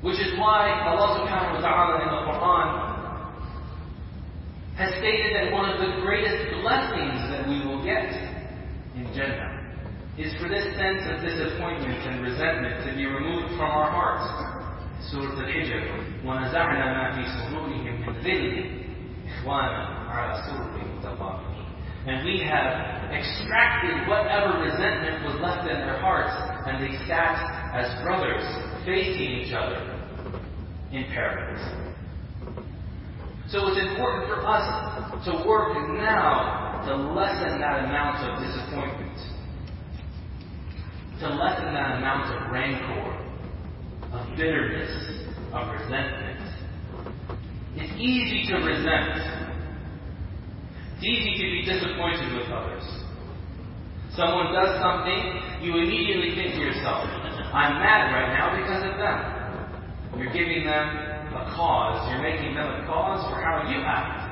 Which 0.00 0.20
is 0.20 0.32
why 0.40 0.72
Allah 0.88 1.20
subhanahu 1.20 1.56
wa 1.56 1.60
ta'ala 1.60 1.94
in 2.00 2.08
the 2.12 2.22
Quran 2.32 2.68
has 4.76 4.90
stated 5.00 5.36
that 5.36 5.52
one 5.52 5.68
of 5.68 5.80
the 5.80 6.00
greatest 6.00 6.60
blessings 6.60 7.20
that 7.28 7.48
we 7.48 7.60
will 7.60 7.84
get 7.84 8.08
in 8.96 9.04
Jannah 9.12 9.64
is 10.16 10.32
for 10.40 10.48
this 10.48 10.64
sense 10.76 11.04
of 11.12 11.20
disappointment 11.20 12.00
and 12.08 12.22
resentment 12.22 12.84
to 12.88 12.94
be 12.96 13.04
removed 13.04 13.52
from 13.56 13.68
our 13.68 13.90
hearts. 13.90 14.28
Surah 15.10 15.36
Al-Hijr, 15.36 16.24
وَنَزَعْنَا 16.24 16.86
مَا 16.96 17.06
فِي 17.16 17.24
صُدُورِهِمْ 17.24 18.04
مِنْ 18.06 18.14
ذِلٍّ 18.24 18.77
إِخْوَانًا 19.28 20.08
عَلَى 20.10 20.34
سُرُرٍ 20.46 20.74
مُتَقَابِلِينَ 21.00 21.64
And 22.06 22.24
we 22.24 22.40
have 22.44 23.10
extracted 23.12 24.08
whatever 24.08 24.60
resentment 24.60 25.24
was 25.24 25.40
left 25.40 25.68
in 25.68 25.78
their 25.78 25.98
hearts, 26.00 26.34
and 26.66 26.82
they 26.82 26.96
sat 27.06 27.36
as 27.74 28.02
brothers, 28.02 28.44
facing 28.84 29.40
each 29.40 29.52
other 29.54 29.80
in 30.92 31.04
paradise. 31.12 31.64
So 33.48 33.68
it's 33.68 33.78
important 33.78 34.28
for 34.28 34.46
us 34.46 35.24
to 35.26 35.46
work 35.46 35.76
now 35.96 36.82
to 36.86 36.96
lessen 36.96 37.60
that 37.60 37.84
amount 37.84 38.20
of 38.28 38.42
disappointment, 38.42 39.16
to 41.20 41.28
lessen 41.28 41.72
that 41.72 41.96
amount 41.96 42.34
of 42.34 42.52
rancor, 42.52 43.24
of 44.12 44.36
bitterness, 44.36 45.24
of 45.52 45.68
resentment. 45.70 46.27
It's 47.79 47.95
easy 47.95 48.43
to 48.51 48.55
resent. 48.59 49.23
It's 50.99 51.05
easy 51.07 51.33
to 51.39 51.45
be 51.47 51.61
disappointed 51.63 52.35
with 52.35 52.51
others. 52.51 52.83
Someone 54.19 54.51
does 54.51 54.75
something, 54.83 55.63
you 55.63 55.79
immediately 55.79 56.35
think 56.35 56.59
to 56.59 56.59
yourself, 56.59 57.07
I'm 57.55 57.79
mad 57.79 58.11
right 58.11 58.35
now 58.35 58.51
because 58.51 58.83
of 58.83 58.99
them. 58.99 59.17
You're 60.19 60.33
giving 60.35 60.67
them 60.67 60.87
a 61.31 61.55
cause, 61.55 62.11
you're 62.11 62.21
making 62.21 62.55
them 62.55 62.67
a 62.67 62.83
cause 62.85 63.23
for 63.31 63.39
how 63.39 63.63
you 63.71 63.79
act. 63.79 64.27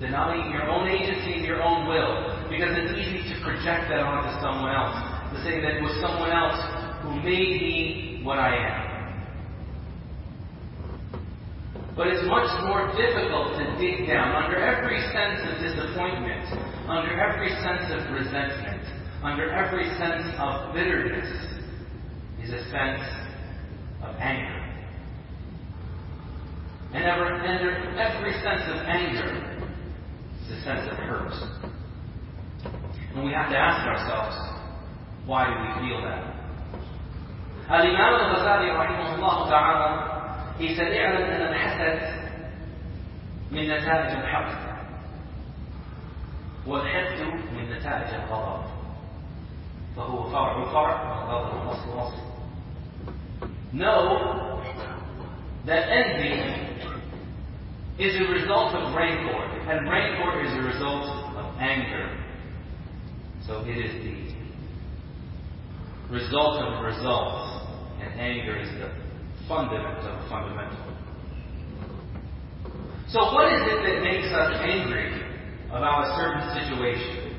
Denying 0.00 0.50
your 0.50 0.66
own 0.66 0.88
agency 0.88 1.38
and 1.38 1.44
your 1.44 1.62
own 1.62 1.86
will, 1.86 2.48
because 2.50 2.74
it's 2.74 2.98
easy 2.98 3.22
to 3.30 3.40
project 3.44 3.86
that 3.86 4.02
onto 4.02 4.34
someone 4.42 4.74
else. 4.74 4.98
To 5.30 5.44
say 5.44 5.60
that 5.60 5.78
it 5.78 5.82
was 5.82 5.94
someone 6.02 6.32
else 6.32 6.58
who 7.06 7.22
made 7.22 7.60
me 7.62 8.20
what 8.24 8.38
I 8.38 8.56
am. 8.56 8.89
But 12.00 12.08
it's 12.08 12.26
much 12.28 12.48
more 12.64 12.88
difficult 12.96 13.60
to 13.60 13.76
dig 13.76 14.08
down 14.08 14.32
under 14.32 14.56
every 14.56 15.04
sense 15.12 15.44
of 15.44 15.60
disappointment, 15.60 16.48
under 16.88 17.12
every 17.12 17.50
sense 17.60 17.92
of 17.92 18.10
resentment, 18.16 18.80
under 19.22 19.52
every 19.52 19.84
sense 20.00 20.24
of 20.38 20.72
bitterness, 20.72 21.28
is 22.42 22.48
a 22.56 22.64
sense 22.72 23.04
of 24.02 24.16
anger. 24.16 24.64
And 26.94 27.04
ever, 27.04 27.34
under 27.34 27.76
every 28.00 28.32
sense 28.32 28.62
of 28.72 28.76
anger 28.88 29.68
is 30.40 30.56
a 30.56 30.62
sense 30.64 30.90
of 30.90 30.96
hurt. 30.96 31.34
And 33.14 33.26
we 33.26 33.32
have 33.32 33.50
to 33.50 33.58
ask 33.58 33.86
ourselves, 33.86 34.36
why 35.26 35.44
do 35.44 35.52
we 35.52 35.86
feel 35.86 36.00
that? 36.00 36.32
Al-Imam 37.68 38.14
al-Ghazali, 38.14 38.72
rahimahullah 38.72 40.19
he 40.59 40.75
said 40.75 40.87
اعلم 40.87 41.23
أن 41.23 41.41
الحسد 41.41 42.25
من 43.51 43.63
نتائج 43.63 44.17
الحقد 44.19 44.75
والحقد 46.67 47.21
من 47.55 47.69
نتائج 47.69 48.13
الغضب 48.13 48.63
فهو 49.95 50.23
فرع 50.23 50.63
فرع 50.63 51.25
والغضب 51.29 51.67
أصل 51.67 51.99
أصل 51.99 52.25
Know 53.73 54.61
that 55.65 55.89
envy 55.89 56.65
is 57.99 58.15
a 58.15 58.31
result 58.31 58.73
of 58.75 58.95
rancor, 58.95 59.43
and 59.69 59.89
rancor 59.89 60.45
is 60.45 60.53
a 60.53 60.61
result 60.67 61.05
of 61.35 61.59
anger. 61.59 62.09
So 63.45 63.61
it 63.65 63.77
is 63.77 63.91
the 64.03 64.35
result 66.13 66.61
of 66.61 66.85
results, 66.85 67.67
and 68.01 68.19
anger 68.19 68.57
is 68.57 68.69
the 68.79 68.98
fundament 69.50 69.98
of 70.06 70.14
a 70.14 70.28
fundamental. 70.30 70.78
So, 73.10 73.18
what 73.34 73.52
is 73.52 73.60
it 73.66 73.82
that 73.82 74.02
makes 74.06 74.30
us 74.30 74.54
angry 74.62 75.10
about 75.74 76.06
a 76.06 76.14
certain 76.14 76.46
situation? 76.62 77.34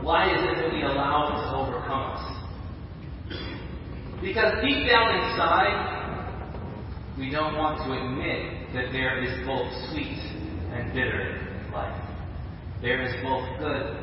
Why 0.00 0.30
is 0.30 0.38
it 0.38 0.62
that 0.62 0.72
we 0.72 0.82
allow 0.82 1.34
it 1.34 1.42
to 1.42 1.56
overcome 1.58 2.14
us? 2.14 2.22
Because 4.22 4.62
deep 4.62 4.86
down 4.86 5.18
inside, 5.18 6.22
we 7.18 7.30
don't 7.30 7.56
want 7.56 7.78
to 7.82 7.90
admit 7.98 8.72
that 8.74 8.92
there 8.92 9.18
is 9.18 9.44
both 9.44 9.66
sweet 9.90 10.22
and 10.70 10.94
bitter 10.94 11.42
in 11.66 11.72
life. 11.72 12.00
There 12.80 13.02
is 13.02 13.12
both 13.24 13.48
good 13.58 13.96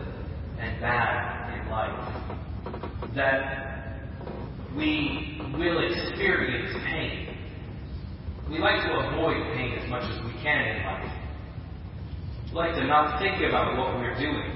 and 0.60 0.82
bad 0.82 1.56
in 1.56 1.70
life. 1.72 3.16
That 3.16 3.69
we 4.80 5.38
will 5.58 5.84
experience 5.84 6.74
pain. 6.88 7.36
We 8.50 8.60
like 8.60 8.82
to 8.88 8.94
avoid 9.12 9.36
pain 9.54 9.78
as 9.78 9.90
much 9.90 10.04
as 10.04 10.24
we 10.24 10.32
can 10.42 10.78
in 10.78 10.86
life. 10.86 11.12
We 12.48 12.56
like 12.56 12.76
to 12.76 12.88
not 12.88 13.20
think 13.22 13.44
about 13.44 13.78
what 13.78 14.00
we're 14.00 14.18
doing. 14.18 14.56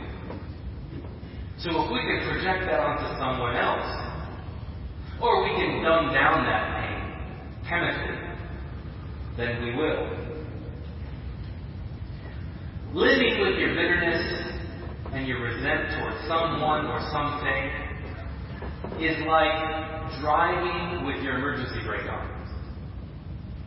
So 1.60 1.70
if 1.72 1.92
we 1.92 2.00
can 2.00 2.24
project 2.26 2.66
that 2.72 2.80
onto 2.80 3.20
someone 3.20 3.56
else, 3.56 3.86
or 5.22 5.44
we 5.44 5.50
can 5.50 5.84
dumb 5.84 6.14
down 6.14 6.46
that 6.46 6.72
pain 6.80 7.04
chemically, 7.68 8.18
then 9.36 9.62
we 9.64 9.76
will. 9.76 10.08
Living 12.94 13.42
with 13.42 13.60
your 13.60 13.76
bitterness 13.76 14.54
and 15.12 15.28
your 15.28 15.42
resent 15.42 16.00
towards 16.00 16.28
someone 16.28 16.86
or 16.88 17.00
something 17.12 17.84
is 19.02 19.18
like 19.28 19.93
driving 20.22 21.06
with 21.06 21.24
your 21.24 21.38
emergency 21.38 21.80
brake 21.86 22.10
on. 22.10 22.30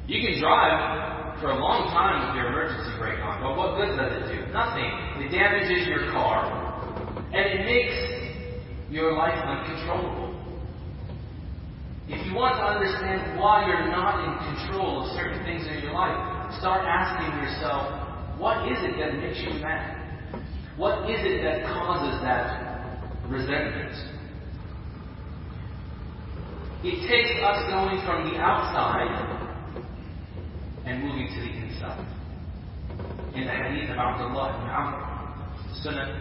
You 0.07 0.23
can 0.23 0.39
drive 0.41 1.41
for 1.41 1.51
a 1.51 1.59
long 1.59 1.91
time 1.91 2.29
with 2.29 2.39
your 2.39 2.49
emergency 2.49 2.95
brake 2.99 3.19
on, 3.21 3.43
but 3.43 3.57
what 3.57 3.77
good 3.77 3.97
does 3.97 4.13
it 4.23 4.25
do? 4.31 4.39
Nothing. 4.53 4.87
It 5.21 5.35
damages 5.35 5.87
your 5.87 6.11
car. 6.13 6.47
And 7.35 7.45
it 7.45 7.67
makes 7.67 7.97
your 8.91 9.13
life 9.19 9.35
uncontrollable. 9.35 10.33
If 12.09 12.25
you 12.25 12.35
want 12.39 12.55
to 12.55 12.65
understand 12.65 13.39
why 13.39 13.67
you're 13.67 13.91
not 13.91 14.23
in 14.23 14.33
control 14.55 15.03
of 15.03 15.17
certain 15.19 15.43
things 15.43 15.67
in 15.67 15.83
your 15.83 15.93
life, 15.93 16.15
start 16.63 16.87
asking 16.87 17.35
yourself, 17.43 18.39
what 18.39 18.71
is 18.71 18.79
it 18.79 18.95
that 19.03 19.19
makes 19.19 19.43
you 19.43 19.59
mad? 19.59 20.07
What 20.77 21.11
is 21.11 21.19
it 21.19 21.43
that 21.43 21.67
causes 21.67 22.23
that 22.23 23.03
resentment? 23.29 24.16
It 26.85 27.09
takes 27.09 27.33
us 27.41 27.65
going 27.73 28.05
from 28.05 28.29
the 28.29 28.37
outside 28.37 29.09
and 30.85 31.03
moving 31.03 31.27
to 31.27 31.41
the 31.41 31.53
inside. 31.65 32.05
In 33.35 33.45
the 33.45 33.53
hadith 33.53 33.91
of 33.91 33.97
Abdullah 33.97 34.57
ibn 34.57 34.69
Amr, 34.69 35.07
Sunnah, 35.83 36.21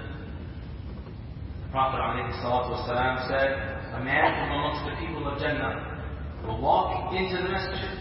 the 1.64 1.72
Prophet 1.72 2.00
ﷺ 2.00 3.28
said, 3.28 3.52
A 3.94 4.04
man 4.04 4.32
from 4.40 4.52
amongst 4.56 4.86
the 4.88 4.96
people 5.06 5.28
of 5.28 5.40
Jannah 5.40 6.02
will 6.48 6.62
walk 6.62 7.14
into 7.14 7.36
the 7.44 7.50
masjid. 7.50 8.00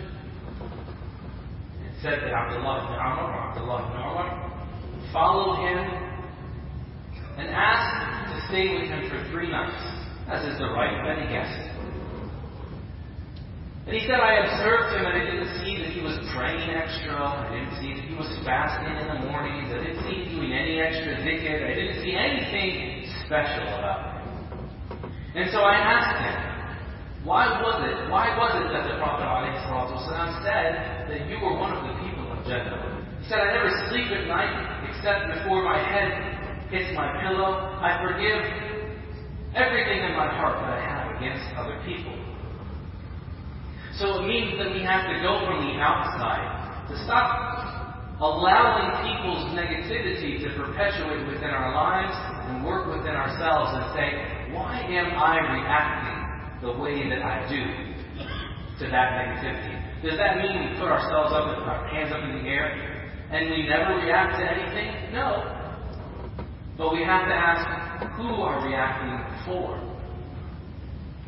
It 1.83 1.95
said 2.03 2.23
that 2.23 2.33
Abdullah 2.33 2.87
ibn 2.87 2.95
Amr 2.95 3.35
Abdullah 3.35 3.87
ibn 3.87 3.99
Umar 3.99 4.45
followed 5.12 5.59
him 5.67 5.79
and 7.38 7.49
asked 7.51 8.33
to 8.33 8.47
stay 8.49 8.75
with 8.75 8.88
him 8.88 9.11
for 9.11 9.31
three 9.31 9.51
nights, 9.51 9.83
as 10.29 10.45
is 10.47 10.59
the 10.59 10.71
right 10.71 10.95
of 10.99 11.19
any 11.19 11.31
guest. 11.31 11.73
And 13.85 13.92
he 13.92 14.01
said, 14.09 14.16
I 14.16 14.40
observed 14.40 14.97
him 14.97 15.05
and 15.05 15.12
I 15.12 15.25
didn't 15.29 15.61
see 15.61 15.77
that 15.77 15.92
he 15.92 16.01
was 16.01 16.16
praying 16.33 16.73
extra. 16.73 17.20
I 17.20 17.53
didn't 17.53 17.77
see 17.85 17.92
that 17.92 18.09
he 18.09 18.16
was 18.16 18.33
fasting 18.40 18.97
in 18.97 19.12
the 19.12 19.29
mornings. 19.29 19.68
I 19.77 19.85
didn't 19.85 20.01
see 20.09 20.25
him 20.25 20.40
doing 20.40 20.57
any 20.57 20.81
extra 20.81 21.20
dhikr. 21.20 21.68
I 21.68 21.77
didn't 21.77 22.01
see 22.01 22.16
anything 22.16 23.05
special 23.29 23.61
about 23.77 24.25
him. 24.25 24.25
And 25.37 25.53
so 25.53 25.61
I 25.61 25.77
asked 25.77 26.16
him, 26.16 27.29
why 27.29 27.44
was 27.61 27.77
it, 27.85 28.09
why 28.09 28.33
was 28.40 28.57
it 28.57 28.73
that 28.73 28.88
the 28.88 28.97
Prophet 28.97 29.29
ﷺ 29.29 30.01
said 30.40 31.05
that 31.12 31.29
you 31.29 31.37
were 31.44 31.53
one 31.61 31.77
of 31.77 31.85
the 31.85 31.97
people 32.01 32.25
of 32.33 32.40
Jannah? 32.49 33.05
He 33.20 33.29
said, 33.29 33.37
I 33.37 33.53
never 33.53 33.68
sleep 33.92 34.09
at 34.16 34.25
night 34.25 34.88
except 34.88 35.29
before 35.29 35.61
my 35.61 35.77
head 35.77 36.73
hits 36.73 36.88
my 36.97 37.20
pillow. 37.20 37.77
I 37.85 38.01
forgive 38.01 38.49
everything 39.53 40.09
in 40.09 40.16
my 40.16 40.33
heart 40.40 40.57
that 40.64 40.73
I 40.73 40.81
have 40.81 41.20
against 41.20 41.44
other 41.61 41.77
people. 41.85 42.23
So 43.99 44.23
it 44.23 44.28
means 44.28 44.56
that 44.60 44.71
we 44.71 44.80
have 44.84 45.12
to 45.12 45.15
go 45.19 45.43
from 45.43 45.65
the 45.67 45.75
outside 45.75 46.88
to 46.88 46.95
stop 47.04 47.28
allowing 48.19 48.91
people's 49.04 49.52
negativity 49.56 50.43
to 50.43 50.56
perpetuate 50.56 51.28
within 51.28 51.52
our 51.52 51.71
lives 51.75 52.15
and 52.47 52.65
work 52.65 52.88
within 52.88 53.15
ourselves 53.15 53.71
and 53.75 53.86
say, 53.95 54.10
why 54.56 54.80
am 54.88 55.15
I 55.15 55.39
reacting 55.39 56.19
the 56.67 56.73
way 56.80 57.08
that 57.10 57.23
I 57.23 57.47
do 57.47 57.63
to 58.80 58.91
that 58.91 59.08
negativity? 59.19 59.75
Does 60.04 60.17
that 60.17 60.38
mean 60.38 60.71
we 60.71 60.80
put 60.80 60.88
ourselves 60.88 61.32
up, 61.32 61.47
our 61.67 61.88
hands 61.88 62.12
up 62.12 62.23
in 62.23 62.43
the 62.43 62.49
air, 62.49 62.71
and 63.32 63.49
we 63.52 63.67
never 63.67 63.99
react 63.99 64.39
to 64.39 64.43
anything? 64.47 65.13
No. 65.13 65.43
But 66.78 66.93
we 66.93 67.04
have 67.04 67.28
to 67.28 67.36
ask, 67.36 68.15
who 68.15 68.28
are 68.41 68.63
we 68.63 68.73
reacting 68.73 69.45
for? 69.45 69.80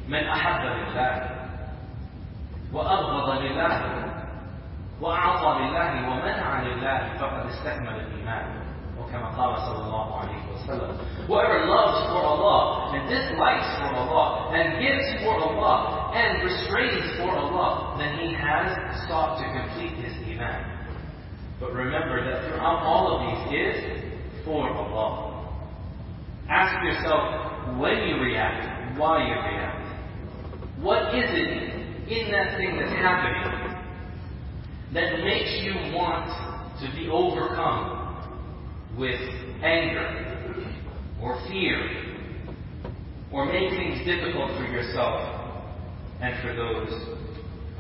من 0.10 0.28
أحب 0.28 0.62
لله 0.66 1.35
وأبغض 2.74 3.30
لله 3.42 4.06
وأعطى 5.02 5.60
لله 5.64 6.10
ومنع 6.10 6.62
لله 6.62 7.18
فقد 7.20 7.46
استكمل 7.46 7.96
الإيمان 8.00 8.46
وكما 9.00 9.28
قال 9.30 9.58
صلى 9.58 9.86
الله 9.86 10.20
عليه 10.20 10.42
وسلم 10.54 10.98
Whoever 11.28 11.66
loves 11.66 12.00
for 12.12 12.22
Allah 12.24 12.94
and 12.96 13.10
dislikes 13.10 13.70
for 13.80 13.90
Allah 13.96 14.52
and 14.54 14.80
gives 14.80 15.24
for 15.24 15.36
Allah 15.36 16.12
and 16.16 16.44
restrains 16.44 17.18
for 17.18 17.32
Allah 17.32 17.98
then 17.98 18.18
he 18.20 18.34
has 18.34 18.68
sought 19.08 19.38
to 19.40 19.46
complete 19.58 19.96
his 20.06 20.14
Iman. 20.38 20.78
But 21.60 21.74
remember 21.74 22.24
that 22.26 22.48
throughout 22.50 22.82
all 22.84 23.06
of 23.14 23.18
these 23.26 23.60
is 23.60 24.46
for 24.46 24.70
Allah. 24.70 25.32
Ask 26.50 26.74
yourself 26.84 27.78
when 27.80 27.98
you 28.08 28.16
react, 28.22 28.98
why 29.00 29.24
you 29.28 29.34
react. 29.34 29.88
What 30.82 31.14
is 31.16 31.30
it 31.30 31.75
in 32.09 32.31
that 32.31 32.57
thing 32.57 32.79
that's 32.79 32.93
happening 32.93 33.83
that 34.95 35.19
makes 35.25 35.51
you 35.63 35.75
want 35.93 36.31
to 36.81 36.91
be 36.95 37.09
overcome 37.09 38.07
with 38.97 39.21
anger 39.63 40.67
or 41.21 41.41
fear 41.49 42.07
or 43.33 43.47
make 43.47 43.71
things 43.71 44.07
difficult 44.07 44.51
for 44.57 44.67
yourself 44.67 45.21
and 46.21 46.41
for 46.43 46.55
those 46.55 47.19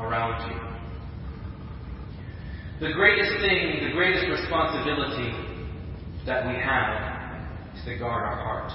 around 0.00 0.50
you. 0.50 0.58
The 2.86 2.92
greatest 2.92 3.30
thing, 3.40 3.86
the 3.86 3.92
greatest 3.94 4.26
responsibility 4.28 5.32
that 6.26 6.46
we 6.46 6.54
have 6.60 7.76
is 7.76 7.84
to 7.84 7.96
guard 7.96 8.24
our 8.24 8.36
heart. 8.36 8.72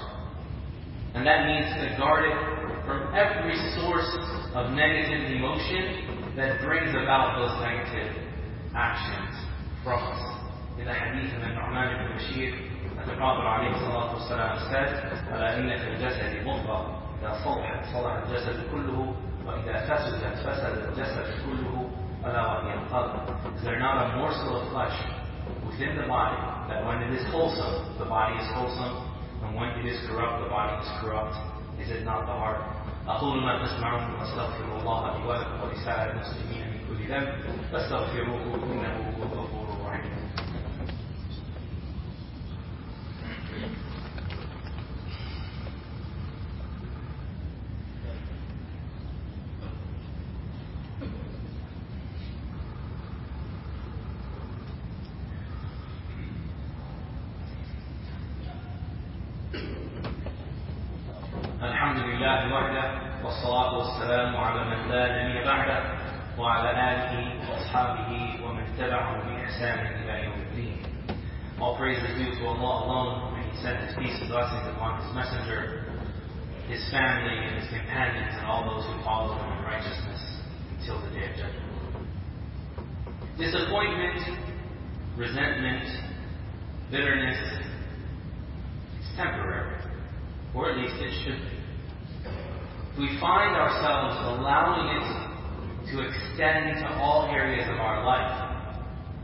And 1.14 1.26
that 1.26 1.46
means 1.46 1.66
to 1.66 1.96
guard 1.98 2.24
it 2.24 2.61
from 2.85 3.13
every 3.13 3.55
source 3.75 4.11
of 4.53 4.71
negative 4.73 5.31
emotion 5.31 6.33
that 6.35 6.61
brings 6.61 6.91
about 6.91 7.37
those 7.37 7.55
negative 7.61 8.15
actions 8.75 9.33
from 9.83 9.99
us. 10.03 10.21
In 10.77 10.85
the 10.85 10.93
hadith 10.93 11.33
of 11.33 11.41
Nu'man 11.41 11.89
ibn 11.97 12.13
Bashir, 12.13 12.53
that 12.97 13.05
the 13.09 13.15
Prophet 13.17 13.41
ﷺ 13.41 14.69
said, 14.69 14.89
ألا 15.33 15.57
إن 15.57 15.69
في 15.77 15.87
الجسد 15.97 16.45
مضغة 16.45 17.01
إذا 17.21 17.33
صلحت 17.43 17.81
صلح 17.93 18.13
الجسد 18.13 18.71
كله 18.71 19.15
وإذا 19.45 19.75
فسدت 19.89 20.35
فسد 20.45 20.73
الجسد 20.89 21.27
كله 21.45 21.89
ألا 22.25 22.41
وهي 22.45 22.73
القلب. 22.73 23.13
Is 23.57 23.63
there 23.63 23.79
not 23.79 24.05
a 24.05 24.17
morsel 24.17 24.61
of 24.61 24.69
flesh 24.71 24.97
within 25.65 25.97
the 25.97 26.07
body 26.07 26.37
that 26.69 26.85
when 26.85 27.01
it 27.01 27.13
is 27.13 27.25
wholesome, 27.31 27.97
the 27.97 28.05
body 28.05 28.37
is 28.37 28.47
wholesome, 28.53 29.09
and 29.43 29.55
when 29.55 29.69
it 29.79 29.85
is 29.85 29.97
corrupt, 30.07 30.43
the 30.43 30.49
body 30.49 30.77
is 30.81 30.89
corrupt? 31.01 31.33
Not 32.04 32.26
the 32.26 32.32
heart? 32.32 32.60
أقول 33.08 33.42
ما 33.42 33.64
تسمعون 33.66 34.14
وأستغفر 34.14 34.78
الله 34.80 35.18
لي 35.18 35.26
ولكم 35.26 35.60
ولسائر 35.62 36.10
المسلمين 36.10 36.68
من 36.70 36.78
كل 36.88 37.08
ذنب 37.08 37.34
فاستغفروه 37.72 38.54
إنه 38.72 38.94
هو 39.18 39.22
الغفور 39.22 39.66
الرحيم. 39.76 40.12
Resentment, 85.32 85.88
bitterness, 86.90 87.40
it's 89.00 89.16
temporary 89.16 89.80
or 90.54 90.70
at 90.70 90.76
least 90.76 90.94
it 91.00 91.12
should 91.24 91.40
be. 91.40 91.56
We 93.00 93.18
find 93.18 93.56
ourselves 93.56 94.12
allowing 94.28 94.92
it 95.00 95.92
to 95.92 96.04
extend 96.04 96.84
to 96.84 96.88
all 97.00 97.32
areas 97.32 97.66
of 97.72 97.80
our 97.80 98.04
life, 98.04 98.68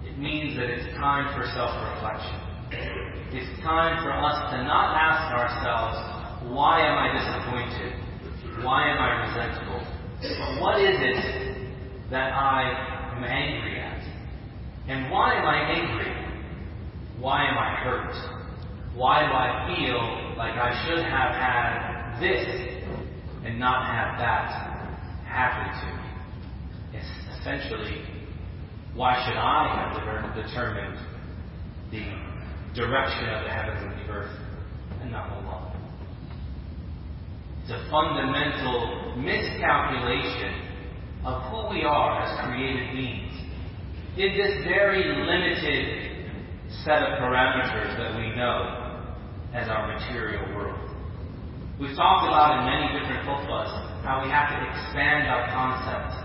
it 0.08 0.18
means 0.18 0.56
that 0.56 0.70
it's 0.70 0.88
time 0.96 1.28
for 1.36 1.44
self 1.52 1.76
reflection. 1.92 2.40
It's 3.36 3.62
time 3.62 4.02
for 4.02 4.12
us 4.12 4.50
to 4.52 4.64
not 4.64 4.96
ask 4.96 5.28
ourselves, 5.36 6.48
why 6.56 6.80
am 6.80 6.96
I 6.96 7.12
disappointed? 7.20 8.64
Why 8.64 8.88
am 8.88 8.96
I 8.96 9.28
resentful? 9.28 9.84
But 10.22 10.60
what 10.62 10.80
is 10.80 10.96
it 10.98 12.10
that 12.10 12.32
I 12.32 13.12
am 13.14 13.24
angry? 13.24 13.77
And 14.88 15.10
why 15.10 15.34
am 15.34 15.44
I 15.44 15.58
angry? 15.70 16.10
Why 17.20 17.44
am 17.44 17.58
I 17.58 17.76
hurt? 17.84 18.14
Why 18.94 19.20
do 19.20 19.32
I 19.32 19.76
feel 19.76 20.36
like 20.38 20.54
I 20.54 20.72
should 20.86 21.04
have 21.04 21.34
had 21.36 22.18
this 22.20 22.46
and 23.44 23.60
not 23.60 23.84
have 23.84 24.18
that 24.18 24.48
happen 25.26 25.68
to 25.80 25.86
me? 25.94 26.98
It's 26.98 27.38
essentially, 27.38 28.02
why 28.94 29.22
should 29.26 29.36
I 29.36 29.92
have 29.92 30.34
determined 30.34 30.98
the 31.90 32.80
direction 32.80 33.28
of 33.28 33.44
the 33.44 33.50
heavens 33.50 33.82
and 33.82 33.92
the 33.92 34.12
earth 34.12 34.40
and 35.02 35.12
not 35.12 35.30
Allah? 35.30 35.74
It's 37.62 37.72
a 37.72 37.90
fundamental 37.90 39.16
miscalculation 39.18 40.64
of 41.26 41.42
who 41.50 41.74
we 41.74 41.84
are 41.84 42.22
as 42.22 42.48
created 42.48 42.96
beings. 42.96 43.27
In 44.18 44.34
this 44.36 44.64
very 44.64 45.06
limited 45.14 46.34
set 46.82 47.06
of 47.06 47.22
parameters 47.22 47.94
that 47.94 48.18
we 48.18 48.34
know 48.34 49.06
as 49.54 49.68
our 49.68 49.94
material 49.94 50.56
world. 50.56 50.90
We've 51.78 51.94
talked 51.94 52.26
about 52.26 52.58
in 52.58 52.66
many 52.66 52.98
different 52.98 53.22
khutbahs 53.22 53.70
how 54.02 54.20
we 54.24 54.28
have 54.28 54.50
to 54.50 54.58
expand 54.66 55.28
our 55.30 55.46
concept 55.54 56.18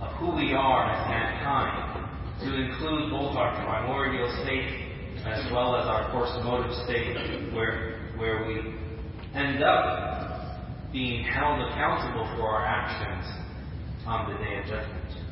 of 0.00 0.16
who 0.16 0.34
we 0.34 0.54
are 0.54 0.88
as 0.88 1.10
mankind 1.12 2.08
to 2.40 2.54
include 2.56 3.10
both 3.10 3.36
our 3.36 3.52
primordial 3.66 4.32
state 4.42 4.88
as 5.26 5.44
well 5.52 5.76
as 5.76 5.86
our 5.86 6.10
course 6.12 6.32
motive 6.42 6.72
state 6.86 7.52
where, 7.52 8.14
where 8.16 8.46
we 8.48 8.80
end 9.34 9.62
up 9.62 10.56
being 10.90 11.22
held 11.22 11.60
accountable 11.68 12.24
for 12.38 12.48
our 12.48 12.64
actions 12.64 13.28
on 14.06 14.32
the 14.32 14.38
day 14.42 14.56
of 14.56 14.64
judgment. 14.64 15.25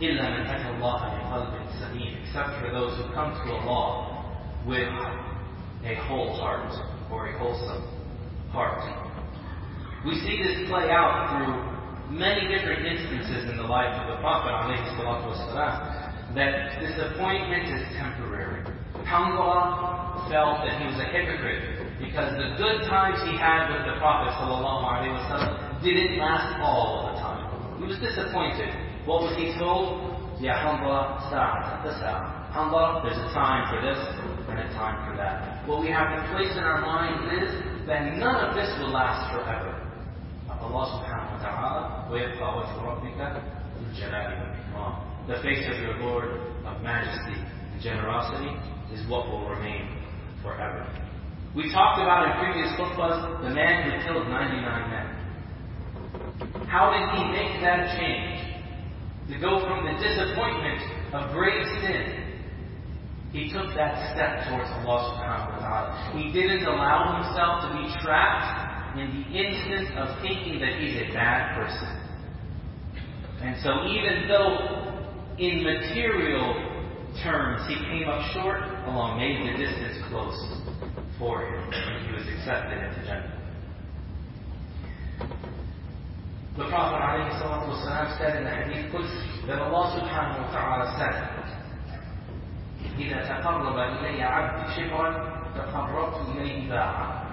إِلَّا 0.00 0.26
مَنْ 0.32 0.46
أَتَى 0.48 0.68
اللَّهَ 0.80 1.00
بِقَلْبٍ 1.12 1.52
سَلِيمٍ 1.76 2.24
Except 2.24 2.56
for 2.60 2.72
those 2.72 2.96
who 2.96 3.12
come 3.12 3.36
to 3.36 3.52
Allah 3.52 4.24
with 4.66 4.88
a 5.84 5.94
whole 6.08 6.32
heart 6.40 6.72
or 7.12 7.28
a 7.28 7.38
wholesome 7.38 7.84
heart. 8.48 8.80
We 10.06 10.16
see 10.24 10.40
this 10.40 10.68
play 10.72 10.88
out 10.88 11.28
through 11.28 12.16
many 12.16 12.48
different 12.48 12.86
instances 12.86 13.50
in 13.50 13.56
the 13.58 13.68
life 13.68 13.92
of 14.00 14.08
the 14.08 14.16
Prophet 14.24 14.56
والسلام, 14.56 16.34
that 16.34 16.80
disappointment 16.80 17.68
is 17.68 17.84
temporary. 18.00 18.64
Hanzala 19.04 20.30
felt 20.32 20.64
that 20.64 20.80
he 20.80 20.86
was 20.86 20.96
a 20.96 21.08
hypocrite 21.12 22.00
because 22.00 22.32
the 22.40 22.56
good 22.56 22.88
times 22.88 23.20
he 23.28 23.36
had 23.36 23.68
with 23.68 23.84
the 23.84 24.00
Prophet 24.00 24.32
ﷺ 24.40 25.84
didn't 25.84 26.16
last 26.16 26.56
all 26.62 27.12
the 27.12 27.20
time. 27.20 27.44
He 27.80 27.84
was 27.84 27.98
disappointed 27.98 28.89
what 29.06 29.22
was 29.24 29.34
he 29.36 29.52
told? 29.58 30.16
Ya 30.40 30.56
Hanzala 30.60 31.20
Sa'at, 31.28 31.84
This 31.84 31.96
Sa'at. 32.00 32.52
Hanzala, 32.52 33.04
there's 33.04 33.18
a 33.18 33.30
time 33.32 33.68
for 33.68 33.78
this 33.84 34.00
and 34.48 34.58
a 34.58 34.68
time 34.74 35.04
for 35.08 35.16
that. 35.16 35.66
What 35.68 35.80
we 35.82 35.88
have 35.88 36.10
to 36.16 36.20
place 36.32 36.50
in 36.56 36.64
our 36.64 36.80
mind 36.80 37.30
is 37.44 37.52
that 37.86 38.16
none 38.18 38.36
of 38.44 38.56
this 38.56 38.68
will 38.80 38.92
last 38.92 39.32
forever. 39.32 39.90
Allah 40.60 40.84
subhanahu 40.92 41.34
wa 41.34 41.40
ta'ala, 41.40 41.80
وَيَبْقَى 42.12 42.46
وَجْهُ 42.46 42.76
رَبِّكَ 42.84 43.20
الْجَلَالِ 43.80 44.28
وَالْإِكْرَامِ 44.38 44.94
The 45.26 45.38
face 45.42 45.64
of 45.72 45.80
your 45.80 45.96
Lord 46.04 46.36
of 46.68 46.82
majesty 46.82 47.40
and 47.72 47.80
generosity 47.80 48.52
is 48.92 49.00
what 49.08 49.26
will 49.26 49.48
remain 49.48 49.88
forever. 50.42 50.84
We 51.56 51.72
talked 51.72 51.98
about 51.98 52.28
in 52.28 52.32
previous 52.38 52.70
khutbahs 52.78 53.42
the 53.42 53.50
man 53.50 53.90
who 53.90 53.98
killed 54.06 54.28
99 54.28 54.62
men. 54.94 55.08
How 56.68 56.94
did 56.94 57.02
he 57.18 57.24
make 57.34 57.58
that 57.66 57.98
change? 57.98 58.29
To 59.30 59.38
go 59.38 59.60
from 59.62 59.86
the 59.86 59.94
disappointment 60.02 61.14
of 61.14 61.30
great 61.32 61.64
sin, 61.80 62.30
he 63.30 63.52
took 63.52 63.70
that 63.76 64.10
step 64.10 64.50
towards 64.50 64.68
Allah 64.82 65.14
subhanahu 65.14 65.54
wa 65.54 65.58
ta'ala. 65.62 66.18
He 66.18 66.32
didn't 66.32 66.66
allow 66.66 67.22
himself 67.22 67.62
to 67.62 67.78
be 67.78 67.86
trapped 68.02 68.98
in 68.98 69.06
the 69.06 69.26
instant 69.30 69.96
of 69.98 70.20
thinking 70.20 70.58
that 70.58 70.82
he's 70.82 70.96
a 70.98 71.14
bad 71.14 71.54
person. 71.54 71.94
And 73.40 73.54
so 73.62 73.86
even 73.86 74.26
though 74.26 74.90
in 75.38 75.62
material 75.62 76.50
terms 77.22 77.62
he 77.68 77.76
came 77.86 78.08
up 78.08 78.20
short, 78.34 78.62
Allah 78.90 79.16
made 79.16 79.46
the 79.46 79.58
distance 79.62 80.02
close 80.10 80.36
for 81.20 81.46
him, 81.46 81.70
he 82.06 82.12
was 82.12 82.26
accepted 82.34 82.82
into 82.82 83.06
Jannah. 83.06 83.39
The 86.57 86.65
Prophet 86.69 87.03
ﷺ 87.35 88.17
said 88.17 88.37
in 88.37 88.43
the 88.45 88.49
Hadith 88.49 88.91
Qudsi 88.93 89.47
that 89.47 89.59
Allah 89.59 89.91
subhanahu 89.99 90.39
wa 90.39 90.51
ta'ala 90.55 90.85
said, 90.95 91.35
إذا 92.95 93.27
تقرب 93.27 93.75
إلي 93.75 94.23
عبدي 94.23 94.71
شبرا 94.71 95.09
تقربت 95.55 96.37
إليه 96.37 96.69
باعا 96.69 97.23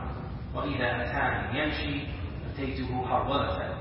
وإذا 0.55 0.89
أتاني 1.03 1.59
يمشي 1.59 2.07
أتيته 2.51 2.91
هرولة 3.07 3.79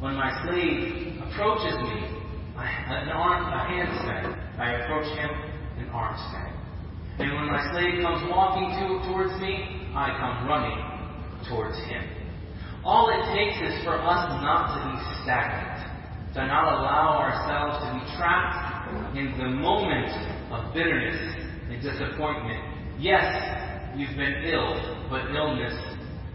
When 0.00 0.16
my 0.16 0.32
slave 0.42 1.20
approaches 1.22 1.74
me, 1.78 2.22
an 2.56 3.08
arm, 3.10 3.44
a 3.44 3.60
handstand, 3.70 4.34
I 4.58 4.72
approach 4.72 5.06
him 5.16 5.30
an 5.78 5.88
arm 5.92 6.16
span. 6.16 6.52
And 7.18 7.34
when 7.36 7.46
my 7.46 7.62
slave 7.72 8.02
comes 8.02 8.22
walking 8.28 8.68
to, 8.80 9.06
towards 9.06 9.40
me, 9.40 9.86
I 9.94 10.16
come 10.18 10.48
running 10.48 10.80
towards 11.48 11.78
him. 11.86 12.15
All 12.87 13.11
it 13.11 13.19
takes 13.35 13.59
is 13.59 13.83
for 13.83 13.99
us 13.99 14.31
not 14.39 14.71
to 14.71 14.79
be 14.87 14.95
stagnant, 15.19 15.75
to 16.35 16.47
not 16.47 16.71
allow 16.71 17.19
ourselves 17.19 17.83
to 17.83 17.99
be 17.99 18.15
trapped 18.15 19.11
in 19.11 19.35
the 19.35 19.59
moment 19.59 20.07
of 20.55 20.73
bitterness 20.73 21.19
and 21.67 21.83
disappointment. 21.83 22.63
Yes, 22.97 23.27
you've 23.97 24.15
been 24.15 24.39
ill, 24.47 25.03
but 25.11 25.27
illness 25.35 25.75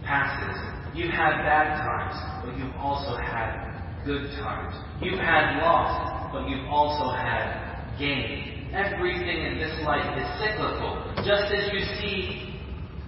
passes. 0.05 0.61
You've 0.93 1.17
had 1.17 1.41
bad 1.41 1.81
times, 1.81 2.21
but 2.45 2.53
you've 2.61 2.77
also 2.77 3.17
had 3.17 4.05
good 4.05 4.29
times. 4.37 4.77
You've 5.01 5.25
had 5.25 5.57
loss, 5.57 6.29
but 6.37 6.51
you've 6.51 6.69
also 6.69 7.17
had 7.17 7.97
gain. 7.99 8.69
Everything 8.77 9.41
in 9.49 9.57
this 9.57 9.73
life 9.87 10.05
is 10.21 10.29
cyclical. 10.37 11.01
Just 11.25 11.49
as 11.49 11.73
you 11.73 11.81
see 11.97 12.61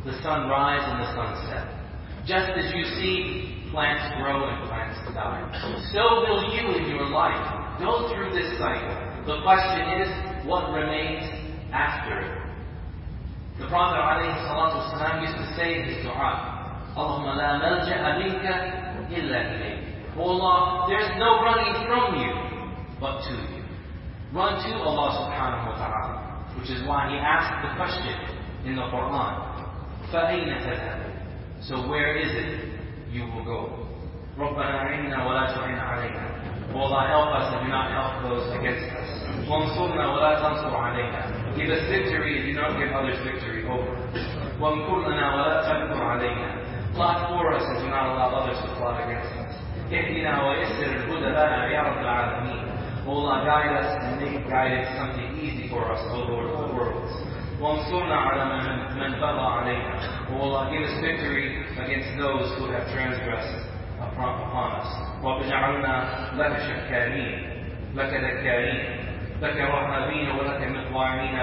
the 0.07 0.17
sun 0.23 0.49
rise 0.49 0.81
and 0.81 1.05
the 1.05 1.13
sun 1.13 1.47
set. 1.53 1.84
Just 2.26 2.50
as 2.54 2.74
you 2.74 2.84
see 3.00 3.60
plants 3.72 4.04
grow 4.18 4.46
and 4.50 4.68
plants 4.68 5.00
die. 5.14 5.42
So 5.94 6.02
will 6.26 6.54
you 6.54 6.78
in 6.78 6.90
your 6.96 7.10
life 7.10 7.42
go 7.80 8.10
through 8.14 8.34
this 8.34 8.58
cycle. 8.58 8.96
The 9.26 9.42
question 9.44 10.02
is, 10.02 10.10
what 10.48 10.74
remains 10.74 11.26
after 11.72 12.20
it? 12.20 12.40
The 13.60 13.68
Prophet 13.68 14.00
ﷺ 14.00 15.22
used 15.22 15.38
to 15.38 15.48
say 15.56 15.80
in 15.80 15.84
his 15.86 16.04
dua, 16.04 16.94
Allahumma 16.96 17.36
la 17.36 17.60
malja'a 17.60 18.18
minka 18.18 18.56
illa 19.12 19.40
ilayk. 19.54 20.16
Oh 20.18 20.36
Allah, 20.36 20.88
there's 20.90 21.12
no 21.20 21.44
running 21.44 21.88
from 21.88 22.20
you, 22.20 22.34
but 23.00 23.22
to 23.28 23.34
you. 23.36 23.64
Run 24.34 24.62
to 24.64 24.72
Allah 24.84 25.08
subhanahu 25.26 25.66
wa 25.72 25.76
ta'ala, 25.76 26.14
which 26.60 26.70
is 26.70 26.86
why 26.88 27.10
he 27.10 27.18
asked 27.18 27.66
the 27.66 27.76
question 27.76 28.14
in 28.66 28.76
the 28.76 28.84
Quran, 28.84 29.34
فَأَيْنَ 30.12 30.50
تَذْهَبُ 30.66 31.03
So 31.64 31.88
where 31.90 32.18
is 32.18 32.32
it 32.32 32.80
you 33.12 33.24
will 33.24 33.44
go? 33.44 33.90
رَبَّنَا 34.40 34.80
عِنَّا 34.88 35.18
وَلَا 35.28 35.46
تُعِنَّ 35.52 35.80
عَلَيْنَا 35.80 36.72
Oh 36.72 36.86
Allah, 36.86 37.10
help 37.10 37.30
us 37.34 37.50
and 37.52 37.66
do 37.66 37.70
not 37.74 37.90
help 37.92 38.24
those 38.30 38.46
against 38.56 38.88
us. 38.94 39.10
وَانصُرْنَا 39.50 40.06
وَلَا 40.16 40.32
تَنصُرْ 40.40 40.72
عَلَيْنَا 40.72 41.58
Give 41.58 41.70
us 41.70 41.84
victory 41.90 42.40
and 42.40 42.46
do 42.48 42.54
not 42.62 42.78
give 42.80 42.94
others 42.94 43.18
victory 43.26 43.66
over 43.68 43.90
us. 43.90 44.22
وَانْكُرْ 44.62 44.98
لَنَا 45.10 45.26
وَلَا 45.36 45.56
تَنْكُرْ 45.68 46.00
عَلَيْنَا 46.00 46.94
Plot 46.94 47.30
for 47.30 47.54
us 47.54 47.64
and 47.68 47.80
do 47.84 47.90
not 47.90 48.14
allow 48.14 48.30
others 48.40 48.58
to 48.64 48.70
plot 48.78 49.02
against 49.04 49.34
us. 49.44 49.52
اهدنا 49.92 50.34
ويسر 50.48 50.86
الهدى 50.86 51.30
لنا 51.30 51.72
يا 51.74 51.82
رب 51.82 51.98
العالمين. 51.98 52.70
O 53.08 53.12
Allah, 53.12 53.44
guide 53.46 53.74
us 53.82 53.90
and 54.04 54.22
make 54.22 54.48
guidance 54.48 54.90
something 54.96 55.38
easy 55.42 55.68
for 55.70 55.92
us, 55.92 56.00
O 56.14 56.18
Lord 56.30 56.46
of 56.54 56.70
the 56.70 56.76
worlds. 56.76 57.12
وانصرنا 57.64 58.16
على 58.16 58.46
من 58.46 59.00
من 59.00 59.12
بغى 59.20 59.46
علينا. 59.58 59.94
O 60.32 60.42
Allah, 60.42 60.72
give 60.72 60.84
us 60.84 60.96
victory 61.02 61.66
against 61.78 62.18
those 62.18 62.48
who 62.58 62.72
have 62.72 62.86
transgressed 62.94 63.68
upon, 64.00 64.32
upon 64.48 64.72
us. 64.82 64.90
واجعلنا 65.24 65.96
لك 66.38 66.54
شكارين 66.60 67.50
لك 67.96 68.14
ذكارين 68.14 69.00
لك 69.42 69.56
رهابين 69.56 70.30
ولك 70.30 70.62
مطواعين 70.68 71.36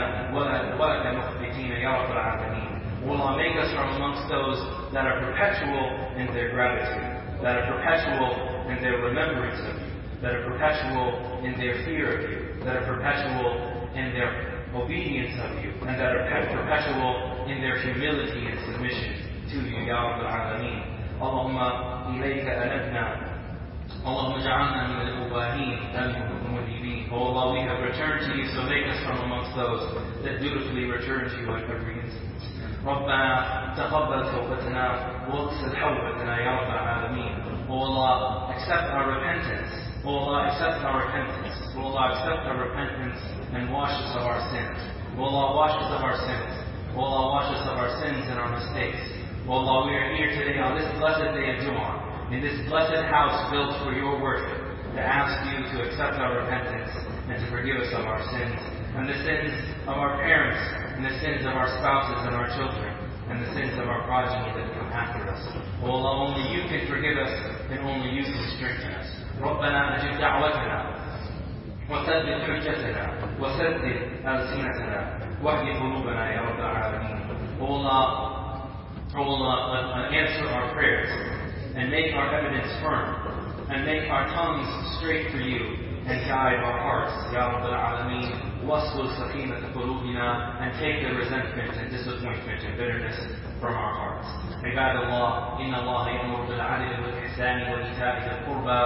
ولك 0.81 1.07
مخبتين 1.07 1.73
يا 1.73 1.91
رب 1.91 2.11
العالمين. 2.13 2.71
O 3.07 3.13
Allah, 3.13 3.37
make 3.37 3.57
us 3.57 3.71
from 3.75 3.89
amongst 3.97 4.29
those 4.29 4.59
that 4.93 5.07
are 5.07 5.21
perpetual 5.21 6.17
in 6.17 6.27
their 6.35 6.51
gratitude, 6.51 7.07
that 7.43 7.57
are 7.59 7.67
perpetual 7.77 8.67
in 8.69 8.83
their 8.83 8.99
remembrance 8.99 9.61
of 9.63 9.77
you, 9.79 9.93
that 10.23 10.35
are 10.35 10.45
perpetual 10.51 11.41
in 11.45 11.53
their 11.61 11.85
fear 11.85 12.19
of 12.19 12.31
you, 12.31 12.65
that 12.65 12.77
are 12.77 12.87
perpetual 12.87 13.89
in 13.95 14.13
their 14.13 14.50
obedience 14.75 15.35
of 15.41 15.63
you, 15.65 15.73
and 15.87 15.97
that 15.99 16.13
are 16.15 16.27
perpetual 16.53 17.47
in 17.49 17.61
their 17.61 17.79
humility 17.81 18.47
and 18.51 18.59
submission 18.69 19.13
to 19.51 19.57
you, 19.65 19.87
Ya 19.87 19.97
Rabbil 19.97 20.29
Alameen. 20.29 20.97
اللهم 21.17 21.59
إليك 22.13 22.45
أنبنا 22.45 23.07
اللهم 24.07 24.35
اجعلنا 24.41 24.89
من 24.89 25.01
الأواهين 25.01 25.79
المنيبين 25.97 27.09
Oh 27.11 27.33
Allah, 27.33 27.55
we 27.55 27.61
have 27.61 27.81
returned 27.81 28.21
to 28.29 28.37
you, 28.37 28.45
so 28.53 28.63
make 28.69 28.85
us 28.85 28.99
from 29.07 29.19
amongst 29.25 29.55
those 29.57 29.81
that 30.25 30.41
dutifully 30.43 30.85
return 30.85 31.25
to 31.31 31.37
you 31.41 31.49
in 31.55 31.65
every 31.71 32.01
instance. 32.05 32.43
ربنا 32.85 33.75
تقبل 33.77 34.21
توبتنا 34.33 34.85
واغسل 35.29 35.77
حوبتنا 35.77 36.39
يا 36.41 36.51
رب 36.51 36.71
العالمين. 36.71 37.35
Oh 37.69 37.81
Allah, 37.81 38.53
accept 38.55 38.93
our 38.93 39.09
repentance. 39.17 39.73
Oh 40.02 40.18
Allah, 40.18 40.50
accept 40.50 40.82
our 40.82 41.06
repentance. 41.06 41.54
Oh 41.78 41.94
Allah, 41.94 42.18
accept 42.18 42.42
our 42.50 42.58
repentance 42.58 43.22
and 43.54 43.70
wash 43.70 43.94
us 43.94 44.18
of 44.18 44.26
our 44.26 44.42
sins. 44.50 44.82
Oh 45.14 45.30
Allah, 45.30 45.54
wash 45.54 45.78
us 45.78 45.94
of 45.94 46.02
our 46.02 46.18
sins. 46.26 46.52
Oh 46.98 47.06
Allah, 47.06 47.26
wash 47.38 47.50
us 47.54 47.70
of 47.70 47.78
our 47.78 47.94
sins 48.02 48.26
and 48.26 48.42
our 48.42 48.50
mistakes. 48.50 48.98
Oh 49.46 49.62
Allah, 49.62 49.86
we 49.86 49.94
are 49.94 50.10
here 50.18 50.34
today 50.34 50.58
on 50.58 50.74
this 50.74 50.90
blessed 50.98 51.38
day 51.38 51.54
of 51.54 51.62
Jumu'ah, 51.62 52.34
in 52.34 52.42
this 52.42 52.58
blessed 52.66 52.98
house 53.14 53.46
built 53.54 53.78
for 53.86 53.94
your 53.94 54.18
worship, 54.18 54.74
to 54.98 55.02
ask 55.06 55.38
you 55.54 55.70
to 55.70 55.86
accept 55.86 56.18
our 56.18 56.34
repentance 56.34 56.90
and 57.30 57.38
to 57.38 57.46
forgive 57.54 57.78
us 57.78 57.94
of 57.94 58.02
our 58.10 58.26
sins, 58.34 58.58
and 58.98 59.06
the 59.06 59.22
sins 59.22 59.54
of 59.86 60.02
our 60.02 60.18
parents, 60.18 60.58
and 60.98 61.06
the 61.06 61.14
sins 61.22 61.46
of 61.46 61.54
our 61.54 61.70
spouses 61.78 62.26
and 62.26 62.34
our 62.34 62.50
children, 62.58 62.90
and 63.30 63.38
the 63.38 63.54
sins 63.54 63.78
of 63.78 63.86
our 63.86 64.02
progeny 64.10 64.50
that 64.58 64.66
come 64.74 64.90
after 64.90 65.30
us. 65.30 65.46
Oh 65.83 65.91
Allah, 65.91 66.13
only 66.29 66.45
you 66.55 66.63
can 66.69 66.89
forgive 66.89 67.17
us, 67.19 67.33
and 67.71 67.81
only 67.81 68.11
you 68.17 68.25
can 68.25 68.47
strengthen 68.57 68.93
us. 68.93 69.09
ربنا 69.37 69.97
أجب 69.97 70.21
دعوتنا 70.21 70.79
وثبت 71.91 72.43
حجتنا 72.43 73.05
وسدد 73.41 73.85
ألسنتنا 74.27 75.19
واهد 75.43 75.77
قلوبنا 75.77 76.33
يا 76.33 76.41
رب 76.41 76.59
العالمين. 76.59 77.61
Oh 77.61 77.67
Allah, 77.67 78.37
Oh 79.15 79.23
Allah, 79.23 80.11
uh, 80.11 80.13
answer 80.13 80.45
our 80.49 80.75
prayers 80.75 81.09
and 81.77 81.91
make 81.91 82.13
our 82.13 82.37
evidence 82.37 82.69
firm 82.85 83.17
and 83.71 83.87
make 83.87 84.11
our 84.11 84.27
tongues 84.29 84.69
straight 84.99 85.31
for 85.33 85.39
you 85.39 85.63
and 86.05 86.29
guide 86.29 86.61
our 86.61 86.77
hearts, 86.77 87.17
Ya 87.33 87.49
Rabbal 87.49 87.73
Alameen. 87.73 88.29
Wasful 88.67 89.09
sakhinat 89.17 89.73
qulubina 89.73 90.61
and 90.61 90.75
take 90.83 91.01
the 91.01 91.15
resentment 91.17 91.71
and 91.81 91.89
disappointment 91.89 92.61
and 92.61 92.77
bitterness 92.77 93.15
from 93.17 93.25
our 93.25 93.25
hearts. 93.31 93.50
عباد 94.64 94.96
الله 95.04 95.60
إن 95.60 95.76
الله 95.76 96.10
يأمر 96.10 96.42
بالعدل 96.46 97.04
والإحسان 97.04 97.74
وإيتاء 97.74 98.20
ذي 98.20 98.32
القربى 98.32 98.82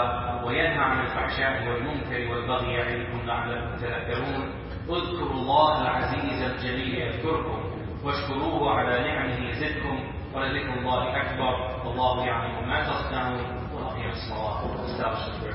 وينهى 0.45 0.83
عن 0.83 0.99
الفحشاء 0.99 1.67
والمنكر 1.67 2.31
والبغي 2.31 2.73
يعظكم 2.73 3.25
لعلكم 3.25 3.75
تذكرون. 3.75 4.53
اذكروا 4.89 5.31
الله 5.31 5.81
العزيز 5.81 6.41
الجليل 6.41 6.95
يذكركم 7.01 7.59
واشكروه 8.03 8.71
على 8.71 8.99
نعمه 9.07 9.49
يزدكم 9.49 9.99
ولذكر 10.33 10.73
الله 10.79 11.21
أكبر. 11.21 11.53
والله 11.85 12.25
يعلم 12.25 12.69
ما 12.69 12.83
تصنعون 12.83 13.41
وأقيم 13.73 14.09
الصلاة. 14.09 14.81
واستغفر 14.81 15.53